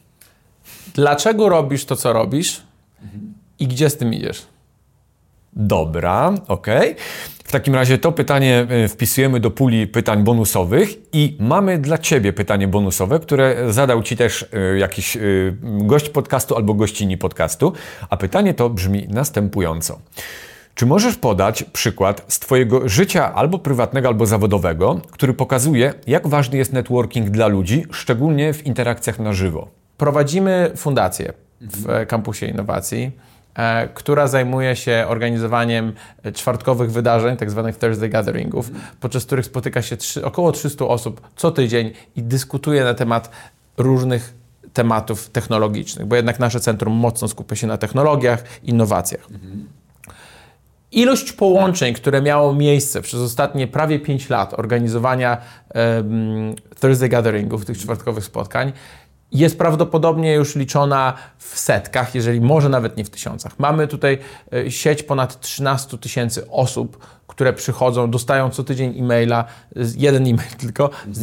Dlaczego 0.93 1.50
robisz 1.50 1.86
to, 1.86 1.95
co 1.95 2.13
robisz 2.13 2.62
i 3.60 3.67
gdzie 3.67 3.89
z 3.89 3.98
tym 3.98 4.13
idziesz? 4.13 4.45
Dobra, 5.53 6.34
ok. 6.48 6.67
W 7.46 7.52
takim 7.52 7.75
razie 7.75 7.98
to 7.98 8.12
pytanie 8.12 8.68
e, 8.70 8.88
wpisujemy 8.88 9.40
do 9.40 9.52
puli 9.52 9.88
pytań 9.88 10.24
bonusowych 10.24 10.90
i 11.14 11.38
mamy 11.40 11.78
dla 11.78 11.98
Ciebie 11.98 12.34
pytanie 12.34 12.68
bonusowe, 12.68 13.20
które 13.20 13.74
zadał 13.74 14.04
Ci 14.04 14.18
też 14.18 14.46
e, 14.54 14.78
jakiś 14.78 15.18
e, 15.18 15.20
gość 15.64 16.10
podcastu 16.10 16.56
albo 16.56 16.74
gościni 16.74 17.18
podcastu. 17.18 17.74
A 18.10 18.18
pytanie 18.18 18.54
to 18.54 18.70
brzmi 18.70 19.08
następująco. 19.10 20.00
Czy 20.75 20.86
możesz 20.86 21.16
podać 21.16 21.64
przykład 21.64 22.25
z 22.28 22.40
Twojego 22.40 22.90
życia 22.90 23.34
albo 23.34 23.60
prywatnego, 23.60 24.08
albo 24.08 24.25
zawodowego, 24.25 25.02
który 25.12 25.34
pokazuje, 25.34 25.94
jak 26.08 26.28
ważny 26.28 26.58
jest 26.58 26.74
networking 26.74 27.30
dla 27.30 27.48
ludzi, 27.48 27.86
szczególnie 27.92 28.54
w 28.54 28.66
interakcjach 28.66 29.20
na 29.20 29.34
żywo? 29.34 29.68
Prowadzimy 29.98 30.72
fundację 30.75 31.34
w 31.62 32.06
kampusie 32.08 32.46
innowacji 32.46 33.12
która 33.93 34.27
zajmuje 34.27 34.75
się 34.75 35.05
organizowaniem 35.07 35.93
czwartkowych 36.33 36.91
wydarzeń, 36.91 37.38
tak 37.38 37.51
zwanych 37.51 37.77
Thursday 37.77 38.09
Gatheringów, 38.09 38.71
podczas 39.00 39.25
których 39.25 39.45
spotyka 39.45 39.81
się 39.81 39.97
trzy, 39.97 40.25
około 40.25 40.51
300 40.51 40.85
osób 40.85 41.21
co 41.35 41.51
tydzień 41.51 41.91
i 42.15 42.24
dyskutuje 42.24 42.83
na 42.83 42.93
temat 42.93 43.29
różnych 43.77 44.33
tematów 44.74 45.29
technologicznych, 45.29 46.07
bo 46.07 46.15
jednak 46.15 46.39
nasze 46.39 46.59
centrum 46.59 46.93
mocno 46.93 47.27
skupia 47.27 47.55
się 47.55 47.67
na 47.67 47.77
technologiach, 47.77 48.43
innowacjach. 48.63 49.27
Ilość 50.91 51.31
połączeń, 51.31 51.93
które 51.93 52.21
miało 52.21 52.53
miejsce 52.53 53.01
przez 53.01 53.19
ostatnie 53.19 53.67
prawie 53.67 54.00
5 54.00 54.29
lat 54.29 54.53
organizowania 54.53 55.38
um, 55.75 56.55
Thursday 56.79 57.09
Gatheringów, 57.09 57.65
tych 57.65 57.77
czwartkowych 57.77 58.25
spotkań, 58.25 58.71
jest 59.38 59.58
prawdopodobnie 59.58 60.34
już 60.34 60.56
liczona 60.56 61.13
w 61.38 61.60
setkach, 61.60 62.15
jeżeli 62.15 62.42
może 62.42 62.70
nawet 62.70 62.98
nie 62.98 63.06
w 63.06 63.10
tysiącach. 63.10 63.60
Mamy 63.60 63.88
tutaj 63.88 64.18
e, 64.54 64.72
sieć 64.72 65.04
ponad 65.04 65.39
13 65.39 65.98
tysięcy 65.98 66.50
osób, 66.50 67.06
które 67.27 67.54
przychodzą, 67.54 68.12
dostają 68.12 68.50
co 68.50 68.63
tydzień 68.63 69.00
e-maila, 69.00 69.46
jeden 69.98 70.24
e-mail 70.27 70.50
tylko 70.62 70.89
z, 71.12 71.22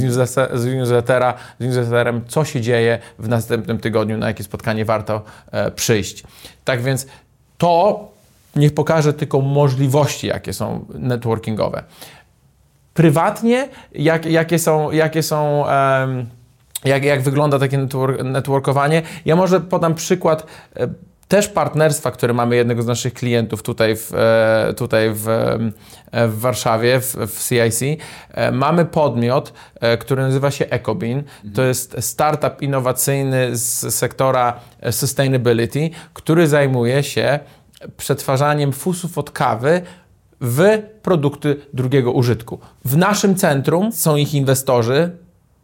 newslettera, 0.65 1.35
z 1.61 1.65
newsletterem, 1.65 2.25
co 2.29 2.45
się 2.45 2.61
dzieje 2.61 2.99
w 3.19 3.29
następnym 3.29 3.79
tygodniu, 3.79 4.19
na 4.19 4.27
jakie 4.27 4.45
spotkanie 4.45 4.85
warto 4.85 5.23
e, 5.51 5.71
przyjść. 5.71 6.23
Tak 6.65 6.83
więc 6.83 7.07
to 7.59 8.09
niech 8.57 8.75
pokaże 8.75 9.13
tylko 9.13 9.41
możliwości, 9.41 10.27
jakie 10.27 10.53
są 10.53 10.85
networkingowe. 10.95 11.83
Prywatnie, 12.95 13.69
jak, 13.93 14.27
jakie 14.27 14.59
są, 14.59 14.91
jakie 14.91 15.23
są 15.23 15.65
jak, 16.85 17.05
jak 17.05 17.23
wygląda 17.23 17.59
takie 17.59 17.79
network, 17.79 18.23
networkowanie. 18.23 19.03
Ja 19.25 19.37
może 19.37 19.61
podam 19.61 19.95
przykład 19.95 20.47
e, 20.77 20.89
też 21.29 21.49
partnerstwa, 21.49 22.11
które 22.11 22.35
mamy 22.35 22.57
jednego 22.57 22.83
z 22.83 22.87
naszych 22.87 23.15
klientów 23.15 23.63
tutaj 23.63 23.97
w, 23.97 24.15
e, 24.15 24.75
tutaj 24.77 25.11
w, 25.15 25.29
e, 25.29 26.29
w 26.29 26.41
Warszawie, 26.41 27.01
w, 27.01 27.15
w 27.15 27.49
CIC. 27.49 28.01
Mamy 28.53 28.85
podmiot, 28.85 29.53
który 30.01 30.23
nazywa 30.23 30.51
się 30.51 30.67
Ecobin. 30.71 31.23
To 31.55 31.63
jest 31.63 31.97
startup 32.01 32.63
innowacyjny 32.63 33.57
z 33.57 33.95
sektora 33.95 34.61
sustainability, 34.91 35.91
który 36.15 36.49
zajmuje 36.49 37.03
się 37.03 37.39
przetwarzaniem 37.97 38.73
fusów 38.73 39.19
od 39.19 39.31
kawy 39.31 39.83
w 40.41 40.83
produkty 41.03 41.57
drugiego 41.73 42.13
użytku. 42.13 42.59
W 42.85 42.97
naszym 42.97 43.35
centrum 43.35 43.93
są 43.93 44.17
ich 44.17 44.35
inwestorzy, 44.35 45.11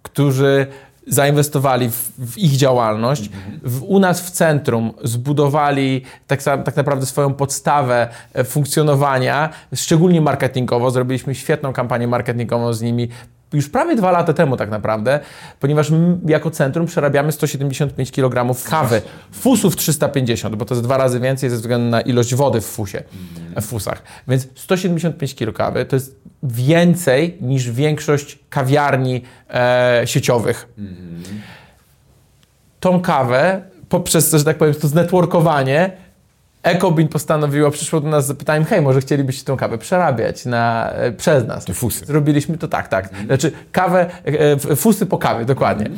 którzy 0.03 0.67
zainwestowali 1.09 1.91
w, 1.91 2.13
w 2.19 2.39
ich 2.39 2.57
działalność, 2.57 3.31
w, 3.63 3.83
u 3.83 3.99
nas 3.99 4.21
w 4.21 4.31
centrum 4.31 4.93
zbudowali 5.05 6.03
tak, 6.27 6.43
tak 6.43 6.77
naprawdę 6.77 7.07
swoją 7.07 7.35
podstawę 7.35 8.09
e, 8.35 8.45
funkcjonowania, 8.45 9.51
szczególnie 9.75 10.21
marketingowo. 10.21 10.91
Zrobiliśmy 10.91 11.35
świetną 11.35 11.73
kampanię 11.73 12.09
marketingową 12.09 12.73
z 12.73 12.83
nimi 12.83 13.09
już 13.53 13.69
prawie 13.69 13.97
dwa 13.97 14.11
lata 14.11 14.33
temu 14.33 14.57
tak 14.57 14.71
naprawdę, 14.71 15.21
ponieważ 15.61 15.91
my 15.91 16.19
jako 16.27 16.51
centrum 16.51 16.87
przerabiamy 16.87 17.33
175 17.33 18.13
kg 18.13 18.55
kawy, 18.65 19.03
fusów 19.33 19.77
350, 19.77 20.57
bo 20.57 20.65
to 20.65 20.75
jest 20.75 20.85
dwa 20.85 20.97
razy 20.97 21.21
więcej 21.21 21.51
ze 21.51 21.57
względu 21.57 21.91
na 21.91 22.01
ilość 22.01 22.35
wody 22.35 22.61
w 22.61 22.67
fusie, 22.67 23.03
w 23.57 23.65
fusach. 23.65 24.03
Więc 24.29 24.49
175 24.55 25.35
kg 25.35 25.57
kawy 25.57 25.85
to 25.85 25.97
jest 25.97 26.17
więcej 26.43 27.39
niż 27.41 27.71
większość 27.71 28.39
kawiarni 28.51 29.23
e, 29.51 30.03
sieciowych. 30.05 30.69
Tą 32.81 33.01
kawę 33.01 33.63
poprzez, 33.89 34.33
że 34.33 34.45
tak 34.45 34.59
powiem, 34.59 34.75
to 34.75 34.89
znetworkowanie 34.89 36.08
Ecobin 36.69 37.09
postanowiła, 37.09 37.71
przyszło 37.71 38.01
do 38.01 38.09
nas 38.09 38.25
z 38.25 38.29
zapytaniem, 38.29 38.65
hej, 38.65 38.83
może 38.83 39.01
chcielibyście 39.01 39.45
tą 39.45 39.57
kawę 39.57 39.79
przerabiać 39.79 40.45
na, 40.45 40.91
e, 40.91 41.13
przez 41.13 41.47
nas. 41.47 41.65
Te 41.65 41.75
fusy. 41.75 42.07
Zrobiliśmy 42.07 42.59
to 42.59 42.69
tak, 42.69 42.89
tak. 42.89 43.11
Znaczy 43.27 43.53
kawę, 43.73 44.07
e, 44.25 44.77
fusy 44.77 45.07
po 45.07 45.19
kawie, 45.19 45.45
dokładnie. 45.45 45.91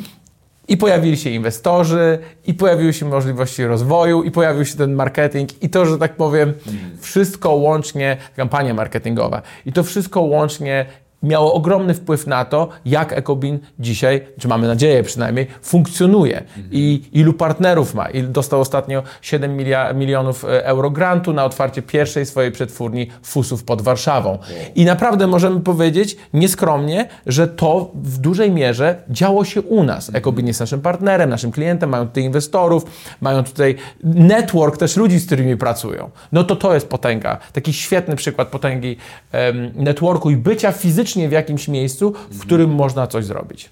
I 0.67 0.77
pojawili 0.77 1.17
się 1.17 1.29
inwestorzy, 1.29 2.19
i 2.47 2.53
pojawiły 2.53 2.93
się 2.93 3.05
możliwości 3.05 3.65
rozwoju, 3.65 4.23
i 4.23 4.31
pojawił 4.31 4.65
się 4.65 4.77
ten 4.77 4.93
marketing, 4.93 5.63
i 5.63 5.69
to, 5.69 5.85
że 5.85 5.97
tak 5.97 6.15
powiem, 6.15 6.53
wszystko 6.99 7.49
łącznie, 7.49 8.17
kampania 8.35 8.73
marketingowa, 8.73 9.41
i 9.65 9.73
to 9.73 9.83
wszystko 9.83 10.21
łącznie 10.21 10.85
miało 11.23 11.53
ogromny 11.53 11.93
wpływ 11.93 12.27
na 12.27 12.45
to, 12.45 12.69
jak 12.85 13.13
Ecobin 13.13 13.59
dzisiaj, 13.79 14.27
czy 14.39 14.47
mamy 14.47 14.67
nadzieję 14.67 15.03
przynajmniej, 15.03 15.47
funkcjonuje 15.61 16.43
i 16.71 17.03
ilu 17.11 17.33
partnerów 17.33 17.93
ma. 17.95 18.09
I 18.09 18.23
dostał 18.23 18.61
ostatnio 18.61 19.03
7 19.21 19.57
milionów 19.95 20.45
e, 20.45 20.65
euro 20.65 20.89
grantu 20.89 21.33
na 21.33 21.45
otwarcie 21.45 21.81
pierwszej 21.81 22.25
swojej 22.25 22.51
przetwórni 22.51 23.07
fusów 23.23 23.63
pod 23.63 23.81
Warszawą. 23.81 24.37
I 24.75 24.85
naprawdę 24.85 25.27
możemy 25.27 25.59
powiedzieć 25.59 26.17
nieskromnie, 26.33 27.07
że 27.25 27.47
to 27.47 27.91
w 27.95 28.17
dużej 28.17 28.51
mierze 28.51 28.95
działo 29.09 29.45
się 29.45 29.61
u 29.61 29.83
nas. 29.83 30.11
Ecobin 30.13 30.47
jest 30.47 30.59
naszym 30.59 30.81
partnerem, 30.81 31.29
naszym 31.29 31.51
klientem, 31.51 31.89
mają 31.89 32.07
tutaj 32.07 32.23
inwestorów, 32.23 32.85
mają 33.21 33.43
tutaj 33.43 33.75
network 34.03 34.77
też 34.77 34.97
ludzi, 34.97 35.19
z 35.19 35.25
którymi 35.25 35.57
pracują. 35.57 36.09
No 36.31 36.43
to 36.43 36.55
to 36.55 36.73
jest 36.73 36.89
potęga. 36.89 37.37
Taki 37.53 37.73
świetny 37.73 38.15
przykład 38.15 38.47
potęgi 38.47 38.97
um, 39.33 39.71
networku 39.75 40.29
i 40.29 40.35
bycia 40.35 40.71
fizycznie 41.11 41.29
w 41.29 41.31
jakimś 41.31 41.67
miejscu, 41.67 42.13
w 42.31 42.39
którym 42.39 42.75
można 42.75 43.07
coś 43.07 43.25
zrobić. 43.25 43.69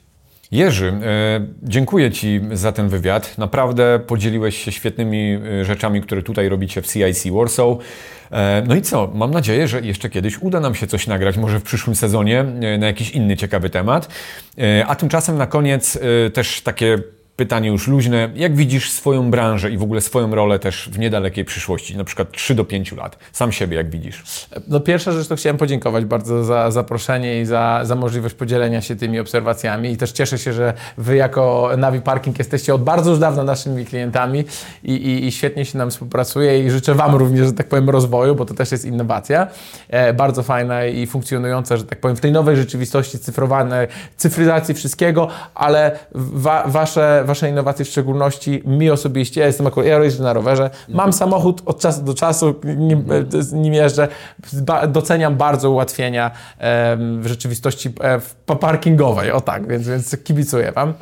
Jerzy, 0.52 0.88
e, 0.88 1.46
dziękuję 1.64 2.12
Ci 2.12 2.42
za 2.52 2.72
ten 2.72 2.90
wywiad. 2.90 3.38
Naprawdę 3.38 4.00
podzieliłeś 4.08 4.58
się 4.64 4.72
świetnymi 4.72 5.40
e, 5.62 5.66
rzeczami, 5.66 6.02
które 6.02 6.24
tutaj 6.24 6.50
robicie 6.50 6.82
w 6.82 6.88
CIC 6.88 7.28
Warsaw. 7.34 7.68
E, 8.32 8.64
no 8.68 8.76
i 8.76 8.82
co? 8.82 9.12
Mam 9.14 9.32
nadzieję, 9.32 9.68
że 9.68 9.82
jeszcze 9.82 10.10
kiedyś 10.10 10.38
uda 10.42 10.60
nam 10.60 10.76
się 10.76 10.88
coś 10.88 11.08
nagrać, 11.08 11.38
może 11.38 11.60
w 11.60 11.64
przyszłym 11.64 11.96
sezonie, 11.96 12.44
na 12.80 12.88
jakiś 12.88 13.12
inny 13.12 13.38
ciekawy 13.38 13.70
temat. 13.70 14.08
A 14.88 14.96
tymczasem 14.96 15.38
na 15.38 15.48
koniec 15.48 16.00
też 16.34 16.62
takie 16.62 16.98
pytanie 17.40 17.70
już 17.70 17.88
luźne. 17.88 18.30
Jak 18.36 18.56
widzisz 18.56 18.92
swoją 18.92 19.32
branżę 19.32 19.72
i 19.72 19.78
w 19.78 19.84
ogóle 19.84 20.02
swoją 20.02 20.36
rolę 20.36 20.60
też 20.60 20.90
w 20.94 21.00
niedalekiej 21.00 21.46
przyszłości, 21.46 21.98
na 21.98 22.04
przykład 22.04 22.32
3 22.32 22.56
do 22.56 22.66
5 22.66 22.92
lat? 22.92 23.18
Sam 23.32 23.52
siebie 23.52 23.78
jak 23.78 23.90
widzisz? 23.90 24.48
No 24.68 24.80
pierwsza 24.80 25.12
rzecz 25.12 25.28
to 25.28 25.36
chciałem 25.36 25.58
podziękować 25.58 26.06
bardzo 26.06 26.44
za 26.44 26.72
zaproszenie 26.72 27.42
i 27.42 27.46
za, 27.46 27.82
za 27.84 27.96
możliwość 27.96 28.36
podzielenia 28.36 28.82
się 28.82 28.96
tymi 28.96 29.20
obserwacjami 29.20 29.92
i 29.92 29.98
też 29.98 30.12
cieszę 30.12 30.38
się, 30.38 30.54
że 30.54 30.74
Wy 30.98 31.16
jako 31.16 31.72
Navi 31.78 32.02
Parking 32.02 32.40
jesteście 32.40 32.74
od 32.74 32.84
bardzo 32.84 33.10
już 33.10 33.20
dawna 33.20 33.44
naszymi 33.44 33.86
klientami 33.86 34.44
i, 34.84 34.94
i, 34.94 35.28
i 35.28 35.32
świetnie 35.32 35.66
się 35.66 35.78
nam 35.78 35.90
współpracuje 35.92 36.66
i 36.66 36.72
życzę 36.72 36.96
Wam 36.96 37.16
również, 37.16 37.46
że 37.46 37.54
tak 37.54 37.68
powiem, 37.68 37.90
rozwoju, 37.90 38.36
bo 38.36 38.46
to 38.46 38.54
też 38.54 38.72
jest 38.72 38.86
innowacja. 38.86 39.48
E, 39.90 40.14
bardzo 40.14 40.44
fajna 40.44 40.86
i 40.86 41.08
funkcjonująca, 41.08 41.78
że 41.78 41.84
tak 41.84 42.00
powiem, 42.00 42.18
w 42.18 42.22
tej 42.22 42.32
nowej 42.32 42.56
rzeczywistości 42.56 43.20
cyfrowanej, 43.20 43.88
cyfryzacji 44.18 44.74
wszystkiego, 44.74 45.28
ale 45.56 46.00
wa, 46.16 46.64
Wasze 46.68 47.24
Wasze 47.30 47.50
innowacje 47.50 47.86
w 47.86 47.88
szczególności, 47.88 48.64
mi 48.66 48.90
osobiście, 48.90 49.42
ja 49.42 49.48
jestem 49.48 49.68
akurat, 49.68 49.88
ja 49.88 50.04
jeżdżę 50.04 50.24
na 50.24 50.34
rowerze, 50.34 50.70
mam 50.90 51.14
samochód 51.14 51.62
od 51.66 51.80
czasu 51.80 52.02
do 52.04 52.14
czasu, 52.14 52.56
nim, 52.64 53.00
mhm. 53.00 53.28
nim 53.62 53.74
jeżdżę, 53.74 54.08
doceniam 54.88 55.36
bardzo 55.36 55.72
ułatwienia 55.72 56.32
w 57.20 57.24
rzeczywistości 57.26 57.90
e, 58.48 58.56
parkingowej, 58.56 59.32
o 59.32 59.42
tak, 59.42 59.68
więc, 59.68 59.88
więc 59.88 60.18
kibicuję 60.24 60.72
Wam. 60.72 60.94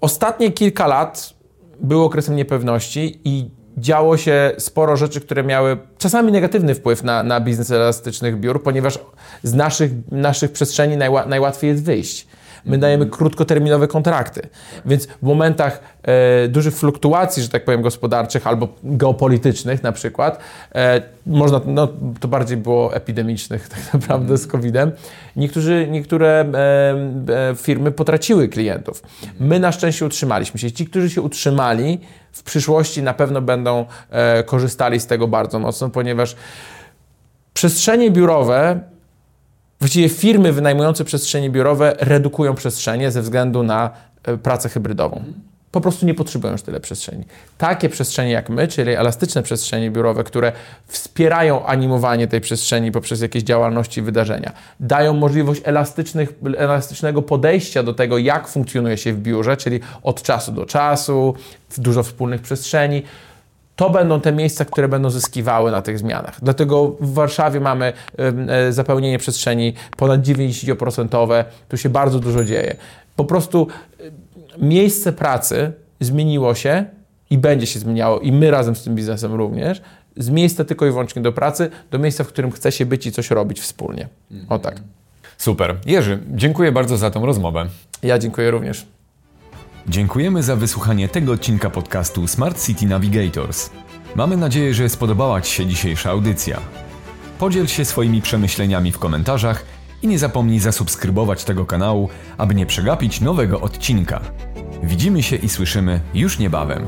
Ostatnie 0.00 0.52
kilka 0.52 0.86
lat 0.86 1.34
było 1.80 2.04
okresem 2.04 2.36
niepewności 2.36 3.20
i 3.24 3.50
działo 3.78 4.16
się 4.16 4.52
sporo 4.58 4.96
rzeczy, 4.96 5.20
które 5.20 5.42
miały 5.42 5.76
czasami 5.98 6.32
negatywny 6.32 6.74
wpływ 6.74 7.02
na, 7.02 7.22
na 7.22 7.40
biznes 7.40 7.70
elastycznych 7.70 8.40
biur, 8.40 8.62
ponieważ 8.62 8.98
z 9.42 9.54
naszych, 9.54 9.90
naszych 10.10 10.52
przestrzeni 10.52 10.96
najła, 10.96 11.26
najłatwiej 11.26 11.70
jest 11.70 11.84
wyjść. 11.84 12.26
My 12.64 12.78
dajemy 12.78 13.06
krótkoterminowe 13.06 13.88
kontrakty. 13.88 14.42
Więc 14.86 15.06
w 15.06 15.22
momentach 15.22 15.80
e, 16.02 16.48
dużych 16.48 16.74
fluktuacji, 16.74 17.42
że 17.42 17.48
tak 17.48 17.64
powiem, 17.64 17.82
gospodarczych 17.82 18.46
albo 18.46 18.68
geopolitycznych 18.84 19.82
na 19.82 19.92
przykład, 19.92 20.38
e, 20.74 21.02
można, 21.26 21.60
no, 21.66 21.88
to 22.20 22.28
bardziej 22.28 22.56
było 22.56 22.94
epidemicznych 22.94 23.68
tak 23.68 23.80
naprawdę 24.00 24.38
z 24.38 24.46
COVID-em, 24.46 24.92
niektórzy, 25.36 25.86
niektóre 25.90 26.28
e, 26.28 27.50
e, 27.50 27.54
firmy 27.56 27.90
potraciły 27.90 28.48
klientów. 28.48 29.02
My 29.40 29.60
na 29.60 29.72
szczęście 29.72 30.06
utrzymaliśmy 30.06 30.60
się. 30.60 30.72
Ci, 30.72 30.86
którzy 30.86 31.10
się 31.10 31.22
utrzymali, 31.22 31.98
w 32.32 32.42
przyszłości 32.42 33.02
na 33.02 33.14
pewno 33.14 33.42
będą 33.42 33.86
e, 34.10 34.44
korzystali 34.44 35.00
z 35.00 35.06
tego 35.06 35.28
bardzo 35.28 35.58
mocno, 35.58 35.90
ponieważ 35.90 36.36
przestrzenie 37.54 38.10
biurowe 38.10 38.80
Właściwie 39.80 40.08
firmy 40.08 40.52
wynajmujące 40.52 41.04
przestrzenie 41.04 41.50
biurowe 41.50 41.96
redukują 41.98 42.54
przestrzenie 42.54 43.10
ze 43.10 43.22
względu 43.22 43.62
na 43.62 43.90
e, 44.22 44.36
pracę 44.36 44.68
hybrydową. 44.68 45.24
Po 45.72 45.80
prostu 45.80 46.06
nie 46.06 46.14
potrzebują 46.14 46.52
już 46.52 46.62
tyle 46.62 46.80
przestrzeni. 46.80 47.24
Takie 47.58 47.88
przestrzenie 47.88 48.30
jak 48.30 48.50
my, 48.50 48.68
czyli 48.68 48.92
elastyczne 48.92 49.42
przestrzenie 49.42 49.90
biurowe, 49.90 50.24
które 50.24 50.52
wspierają 50.86 51.66
animowanie 51.66 52.28
tej 52.28 52.40
przestrzeni 52.40 52.92
poprzez 52.92 53.20
jakieś 53.20 53.42
działalności, 53.42 54.02
wydarzenia, 54.02 54.52
dają 54.80 55.14
możliwość 55.14 55.62
elastycznego 56.54 57.22
podejścia 57.22 57.82
do 57.82 57.94
tego, 57.94 58.18
jak 58.18 58.48
funkcjonuje 58.48 58.96
się 58.96 59.12
w 59.12 59.20
biurze, 59.20 59.56
czyli 59.56 59.80
od 60.02 60.22
czasu 60.22 60.52
do 60.52 60.66
czasu, 60.66 61.34
dużo 61.78 62.02
wspólnych 62.02 62.40
przestrzeni 62.40 63.02
to 63.80 63.90
będą 63.90 64.20
te 64.20 64.32
miejsca, 64.32 64.64
które 64.64 64.88
będą 64.88 65.10
zyskiwały 65.10 65.70
na 65.70 65.82
tych 65.82 65.98
zmianach. 65.98 66.38
Dlatego 66.42 66.96
w 67.00 67.14
Warszawie 67.14 67.60
mamy 67.60 67.92
e, 68.48 68.72
zapełnienie 68.72 69.18
przestrzeni 69.18 69.74
ponad 69.96 70.20
90%. 70.20 71.44
Tu 71.68 71.76
się 71.76 71.88
bardzo 71.88 72.18
dużo 72.18 72.44
dzieje. 72.44 72.76
Po 73.16 73.24
prostu 73.24 73.66
miejsce 74.58 75.12
pracy 75.12 75.72
zmieniło 76.00 76.54
się 76.54 76.84
i 77.30 77.38
będzie 77.38 77.66
się 77.66 77.78
zmieniało, 77.78 78.20
i 78.20 78.32
my 78.32 78.50
razem 78.50 78.76
z 78.76 78.82
tym 78.82 78.94
biznesem 78.94 79.34
również, 79.34 79.82
z 80.16 80.30
miejsca 80.30 80.64
tylko 80.64 80.86
i 80.86 80.90
wyłącznie 80.90 81.22
do 81.22 81.32
pracy, 81.32 81.70
do 81.90 81.98
miejsca, 81.98 82.24
w 82.24 82.28
którym 82.28 82.50
chce 82.50 82.72
się 82.72 82.86
być 82.86 83.06
i 83.06 83.12
coś 83.12 83.30
robić 83.30 83.60
wspólnie. 83.60 84.08
O 84.48 84.58
tak. 84.58 84.80
Super. 85.38 85.76
Jerzy, 85.86 86.18
dziękuję 86.28 86.72
bardzo 86.72 86.96
za 86.96 87.10
tą 87.10 87.26
rozmowę. 87.26 87.66
Ja 88.02 88.18
dziękuję 88.18 88.50
również. 88.50 88.86
Dziękujemy 89.88 90.42
za 90.42 90.56
wysłuchanie 90.56 91.08
tego 91.08 91.32
odcinka 91.32 91.70
podcastu 91.70 92.26
Smart 92.26 92.66
City 92.66 92.86
Navigators. 92.86 93.70
Mamy 94.16 94.36
nadzieję, 94.36 94.74
że 94.74 94.88
spodobała 94.88 95.40
Ci 95.40 95.52
się 95.52 95.66
dzisiejsza 95.66 96.10
audycja. 96.10 96.60
Podziel 97.38 97.66
się 97.66 97.84
swoimi 97.84 98.22
przemyśleniami 98.22 98.92
w 98.92 98.98
komentarzach 98.98 99.64
i 100.02 100.06
nie 100.06 100.18
zapomnij 100.18 100.60
zasubskrybować 100.60 101.44
tego 101.44 101.66
kanału, 101.66 102.08
aby 102.38 102.54
nie 102.54 102.66
przegapić 102.66 103.20
nowego 103.20 103.60
odcinka. 103.60 104.20
Widzimy 104.82 105.22
się 105.22 105.36
i 105.36 105.48
słyszymy 105.48 106.00
już 106.14 106.38
niebawem. 106.38 106.86